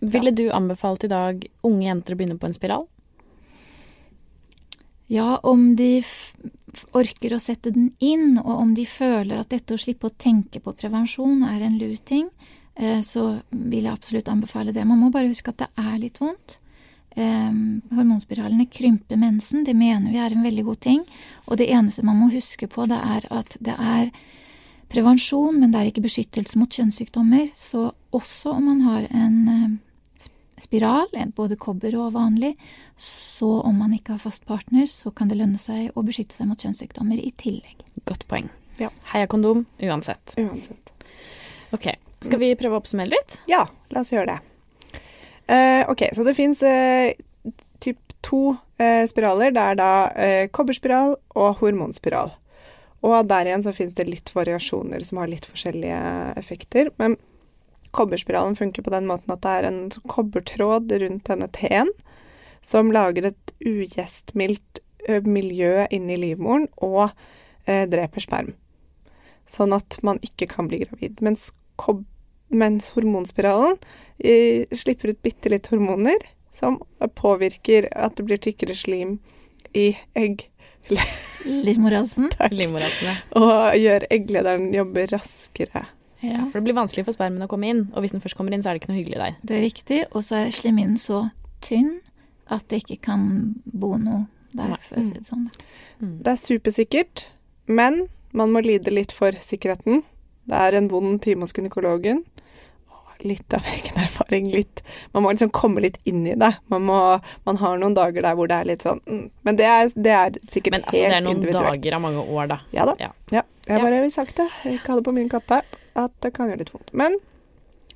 Ville 0.00 0.30
du 0.30 0.50
anbefalt 0.52 1.04
i 1.04 1.08
dag 1.08 1.46
unge 1.64 1.86
jenter 1.86 2.12
å 2.12 2.18
begynne 2.18 2.38
på 2.38 2.46
en 2.50 2.54
spiral? 2.54 2.82
Ja, 5.06 5.36
om 5.42 5.76
de 5.78 6.02
orker 6.98 7.36
å 7.36 7.40
sette 7.40 7.70
den 7.70 7.92
inn, 8.02 8.40
og 8.42 8.54
om 8.58 8.74
de 8.74 8.86
føler 8.90 9.38
at 9.38 9.52
dette 9.54 9.76
å 9.76 9.80
slippe 9.80 10.10
å 10.10 10.16
tenke 10.18 10.58
på 10.62 10.74
prevensjon 10.74 11.44
er 11.46 11.62
en 11.62 11.78
lur 11.78 11.96
ting, 12.02 12.26
eh, 12.74 13.00
så 13.06 13.40
vil 13.50 13.86
jeg 13.86 13.92
absolutt 13.92 14.28
anbefale 14.28 14.74
det. 14.74 14.84
Man 14.84 14.98
må 14.98 15.12
bare 15.14 15.30
huske 15.30 15.54
at 15.54 15.62
det 15.62 15.70
er 15.78 15.98
litt 16.02 16.18
vondt. 16.18 16.58
Eh, 17.16 17.52
hormonspiralene 17.94 18.66
krymper 18.68 19.16
mensen, 19.16 19.64
det 19.64 19.76
mener 19.76 20.10
vi 20.10 20.18
er 20.18 20.34
en 20.34 20.42
veldig 20.42 20.64
god 20.64 20.80
ting. 20.80 21.04
Og 21.46 21.56
det 21.56 21.70
eneste 21.70 22.04
man 22.04 22.18
må 22.18 22.32
huske 22.34 22.66
på, 22.66 22.88
det 22.90 22.98
er 22.98 23.30
at 23.30 23.56
det 23.60 23.78
er 23.78 24.10
prevensjon, 24.90 25.60
men 25.60 25.70
det 25.70 25.80
er 25.80 25.90
ikke 25.92 26.04
beskyttelse 26.10 26.58
mot 26.58 26.70
kjønnssykdommer. 26.70 27.54
Så 27.54 27.92
også 28.12 28.58
om 28.58 28.66
man 28.72 28.80
har 28.80 29.06
en 29.10 29.38
eh, 29.48 29.74
spiral, 30.60 31.10
både 31.36 31.58
kobber 31.60 31.96
og 32.00 32.14
vanlig, 32.16 32.54
så 32.96 33.48
om 33.60 33.76
man 33.82 33.94
ikke 33.96 34.16
har 34.16 34.22
fast 34.22 34.46
partner, 34.48 34.86
så 34.90 35.12
kan 35.12 35.28
det 35.28 35.38
lønne 35.40 35.60
seg 35.60 35.92
å 35.94 36.04
beskytte 36.06 36.36
seg 36.36 36.48
mot 36.50 36.60
kjønnssykdommer 36.60 37.20
i 37.20 37.32
tillegg. 37.40 37.84
Godt 38.08 38.26
poeng. 38.30 38.48
Ja. 38.80 38.90
Heia 39.12 39.28
kondom 39.30 39.64
uansett. 39.80 40.36
Uansett. 40.40 40.92
Ok, 41.74 41.92
Skal 42.24 42.40
vi 42.40 42.54
prøve 42.56 42.78
å 42.78 42.80
oppsummere 42.80 43.12
litt? 43.12 43.36
Ja, 43.50 43.66
la 43.92 44.00
oss 44.00 44.10
gjøre 44.12 44.36
det. 44.36 45.00
Uh, 45.46 45.84
ok, 45.92 46.08
så 46.16 46.24
det 46.26 46.32
fins 46.34 46.62
uh, 46.64 47.12
typ 47.84 48.00
to 48.24 48.56
uh, 48.56 49.04
spiraler. 49.06 49.52
Det 49.54 49.62
er 49.62 49.78
da 49.78 49.90
eh, 50.16 50.48
kobberspiral 50.50 51.14
og 51.36 51.60
hormonspiral. 51.60 52.32
Og 53.06 53.28
der 53.28 53.50
igjen 53.50 53.62
så 53.62 53.74
fins 53.76 53.94
det 53.94 54.08
litt 54.08 54.32
variasjoner 54.34 55.04
som 55.06 55.20
har 55.20 55.30
litt 55.30 55.46
forskjellige 55.46 56.00
effekter. 56.40 56.90
Men 56.98 57.14
kobberspiralen 57.96 58.56
funker 58.58 58.84
på 58.84 58.92
den 58.94 59.08
måten 59.08 59.32
at 59.34 59.42
det 59.44 59.54
er 59.58 59.68
en 59.70 59.80
sånn 59.94 60.10
kobbertråd 60.12 60.92
rundt 61.02 61.30
denne 61.30 61.48
T-en 61.56 61.90
som 62.64 62.90
lager 62.94 63.30
et 63.30 63.54
ugjestmildt 63.64 64.82
miljø 65.26 65.86
inni 65.94 66.16
livmoren 66.18 66.66
og 66.82 67.10
eh, 67.66 67.84
dreper 67.88 68.24
sperm. 68.24 68.54
Sånn 69.46 69.74
at 69.76 70.00
man 70.02 70.18
ikke 70.26 70.48
kan 70.50 70.66
bli 70.70 70.82
gravid. 70.82 71.20
Mens, 71.22 71.52
kob 71.78 72.02
mens 72.48 72.90
hormonspiralen 72.94 73.78
eh, 74.18 74.66
slipper 74.74 75.14
ut 75.14 75.22
bitte 75.22 75.50
litt 75.52 75.70
hormoner 75.70 76.26
som 76.56 76.80
påvirker 77.18 77.88
at 77.92 78.16
det 78.18 78.26
blir 78.26 78.40
tykkere 78.42 78.76
slim 78.76 79.18
i 79.76 79.92
egg 80.18 80.48
Livmorhalsen. 81.50 82.28
Og 83.40 83.74
gjør 83.74 84.06
egglederen 84.14 84.68
jobbe 84.74 85.08
raskere. 85.10 85.82
Ja, 86.24 86.46
For 86.50 86.58
det 86.60 86.64
blir 86.70 86.76
vanskelig 86.78 87.04
for 87.04 87.12
spermen 87.16 87.44
å 87.44 87.48
komme 87.50 87.68
inn, 87.68 87.82
og 87.92 88.00
hvis 88.04 88.14
den 88.14 88.22
først 88.24 88.36
kommer 88.38 88.54
inn, 88.56 88.62
så 88.64 88.70
er 88.70 88.76
det 88.76 88.82
ikke 88.84 88.92
noe 88.92 89.00
hyggelig 89.00 89.18
der. 89.20 89.34
det 89.44 89.56
er 89.58 89.64
riktig. 89.66 89.98
Og 90.12 90.24
så 90.24 90.38
er 90.46 90.54
slimhinnen 90.56 90.96
så 91.00 91.26
tynn 91.64 91.98
at 92.48 92.64
det 92.70 92.82
ikke 92.84 93.00
kan 93.10 93.26
bo 93.64 93.96
noe 94.00 94.26
der, 94.56 94.76
for 94.88 94.96
å 95.00 95.04
si 95.04 95.12
det 95.18 95.26
sånn. 95.28 95.48
Mm. 96.00 96.14
Det 96.24 96.32
er 96.32 96.40
supersikkert, 96.40 97.26
men 97.66 98.06
man 98.36 98.52
må 98.54 98.62
lide 98.64 98.92
litt 98.94 99.12
for 99.12 99.32
sikkerheten. 99.36 100.02
Det 100.46 100.56
er 100.56 100.76
en 100.78 100.88
vond 100.88 101.20
time 101.20 101.44
hos 101.44 101.52
gynekologen. 101.56 102.22
Litt 103.24 103.54
av 103.56 103.64
egen 103.72 103.96
erfaring, 104.04 104.50
litt 104.52 104.82
Man 105.14 105.24
må 105.24 105.30
liksom 105.32 105.48
komme 105.50 105.80
litt 105.80 105.96
inn 106.04 106.20
i 106.28 106.34
det. 106.36 106.50
Man, 106.68 106.82
må, 106.84 106.96
man 107.48 107.56
har 107.56 107.78
noen 107.80 107.94
dager 107.96 108.22
der 108.22 108.36
hvor 108.36 108.46
det 108.50 108.58
er 108.60 108.68
litt 108.68 108.84
sånn 108.84 109.00
mm. 109.08 109.22
Men 109.48 109.56
det 109.56 109.64
er, 109.64 109.88
det 109.96 110.12
er 110.12 110.36
sikkert 110.52 110.74
Men 110.76 110.84
altså, 110.84 111.00
det 111.00 111.14
er 111.16 111.24
noen 111.24 111.40
dager 111.40 111.96
av 111.96 112.02
mange 112.04 112.20
år, 112.20 112.50
da. 112.52 112.58
Ja 112.76 112.84
da. 112.90 112.94
Ja. 113.00 113.08
Ja. 113.32 113.42
Jeg 113.66 113.78
Ja. 113.80 113.82
bare 113.82 114.02
vil 114.04 114.12
sagt 114.12 114.36
det. 114.36 114.46
Jeg 114.66 114.78
ikke 114.78 114.92
ha 114.92 114.98
det 115.00 115.06
på 115.08 115.14
min 115.16 115.30
kappe. 115.32 115.62
At 115.96 116.12
det 116.20 116.34
kan 116.36 116.50
gjøre 116.52 116.60
litt 116.64 116.74
vondt. 116.74 116.92
Men 116.92 117.14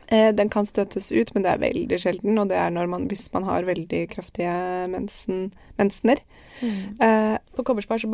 eh, 0.09 0.31
den 0.35 0.49
kan 0.51 0.65
støtes 0.67 1.11
ut, 1.13 1.35
men 1.37 1.45
det 1.45 1.51
er 1.53 1.61
veldig 1.63 1.99
sjelden. 2.01 2.39
Og 2.41 2.49
det 2.51 2.57
er 2.57 2.73
man, 2.89 3.05
hvis 3.11 3.27
man 3.35 3.45
har 3.45 3.67
veldig 3.69 4.07
kraftige 4.15 4.55
mensen, 4.91 5.51
mensener. 5.79 6.23
Eh, 6.61 7.37
På 7.57 7.65
kobberspar 7.65 8.01
så 8.01 8.09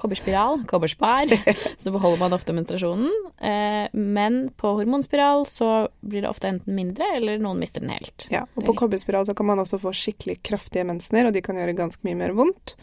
kobberspiral, 0.00 0.62
kobberspar, 0.68 1.32
så 1.82 1.90
beholder 1.92 2.20
man 2.20 2.32
ofte 2.36 2.52
menstruasjonen. 2.56 3.08
Eh, 3.40 3.88
men 3.96 4.38
på 4.56 4.74
hormonspiral 4.78 5.44
så 5.48 5.88
blir 6.00 6.22
det 6.24 6.30
ofte 6.30 6.48
enten 6.52 6.76
mindre, 6.76 7.08
eller 7.16 7.40
noen 7.42 7.60
mister 7.60 7.80
den 7.84 7.92
helt. 7.96 8.28
Ja, 8.32 8.44
og 8.56 8.64
på 8.68 8.76
kobberspiral 8.84 9.26
så 9.28 9.34
kan 9.36 9.48
man 9.48 9.60
også 9.64 9.80
få 9.82 9.92
skikkelig 9.96 10.38
kraftige 10.46 10.84
mensener, 10.88 11.28
og 11.28 11.36
de 11.36 11.42
kan 11.44 11.56
gjøre 11.60 11.76
ganske 11.78 12.04
mye 12.08 12.20
mer 12.20 12.32
vondt. 12.36 12.76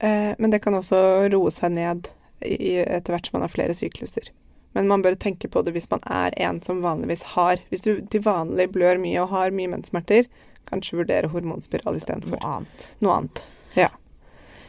Eh, 0.00 0.32
men 0.38 0.52
det 0.52 0.60
kan 0.64 0.76
også 0.78 1.00
roe 1.32 1.50
seg 1.52 1.72
ned 1.74 2.08
i- 2.46 2.78
etter 2.84 3.10
hvert 3.16 3.26
som 3.26 3.40
man 3.40 3.48
har 3.48 3.52
flere 3.52 3.74
sykluser. 3.74 4.28
Men 4.74 4.88
man 4.88 5.02
bør 5.02 5.14
tenke 5.16 5.48
på 5.50 5.62
det 5.64 5.72
hvis 5.74 5.88
man 5.90 6.00
er 6.12 6.34
en 6.36 6.60
som 6.62 6.82
vanligvis 6.84 7.22
har 7.34 7.56
Hvis 7.70 7.82
du 7.86 8.00
til 8.12 8.20
vanlig 8.22 8.68
blør 8.74 8.98
mye 9.00 9.22
og 9.24 9.30
har 9.32 9.50
mye 9.50 9.70
menssmerter, 9.72 10.26
kanskje 10.70 10.98
vurdere 11.00 11.30
hormonspiral 11.32 11.96
istedenfor 11.96 12.36
Noe 12.42 12.56
annet. 12.58 12.88
noe 13.00 13.14
annet. 13.16 13.42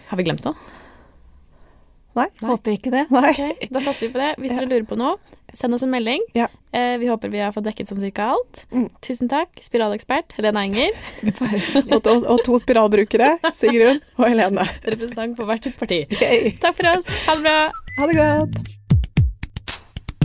Har 0.10 0.18
vi 0.18 0.24
glemt 0.26 0.42
noe? 0.48 0.56
Nei. 2.18 2.26
Nei. 2.42 2.50
Håper 2.50 2.74
ikke 2.74 2.90
det. 2.92 3.04
Nei. 3.14 3.30
Ok, 3.36 3.68
Da 3.72 3.80
satser 3.86 4.08
vi 4.08 4.14
på 4.16 4.20
det. 4.24 4.32
Hvis 4.42 4.52
Ja. 4.52 4.58
dere 4.58 4.70
lurer 4.72 4.88
på 4.90 4.98
noe, 4.98 5.18
send 5.54 5.74
oss 5.78 5.84
en 5.84 5.92
melding. 5.92 6.24
Ja. 6.34 6.48
Eh, 6.74 6.98
vi 6.98 7.06
håper 7.06 7.30
vi 7.30 7.38
har 7.44 7.52
fått 7.54 7.66
dekket 7.70 7.88
sånn 7.92 8.02
cirka 8.02 8.32
alt. 8.34 8.64
Mm. 8.74 8.90
Tusen 9.06 9.30
takk, 9.30 9.50
spiralekspert 9.62 10.34
Helene 10.34 10.64
Enger, 10.66 10.90
Og, 11.94 12.02
to, 12.04 12.16
og 12.26 12.42
to 12.44 12.58
spiralbrukere, 12.60 13.38
Sigrun 13.54 14.02
og 14.18 14.26
Helene. 14.28 14.66
representant 14.84 15.38
for 15.38 15.46
hvert 15.46 15.64
sitt 15.70 15.78
parti. 15.78 16.02
Yay. 16.20 16.58
Takk 16.60 16.76
for 16.76 16.90
oss. 16.96 17.06
Ha 17.28 17.36
det 17.36 17.44
bra. 17.44 17.70
Ha 18.00 18.08
det 18.08 18.16
godt. 18.18 18.79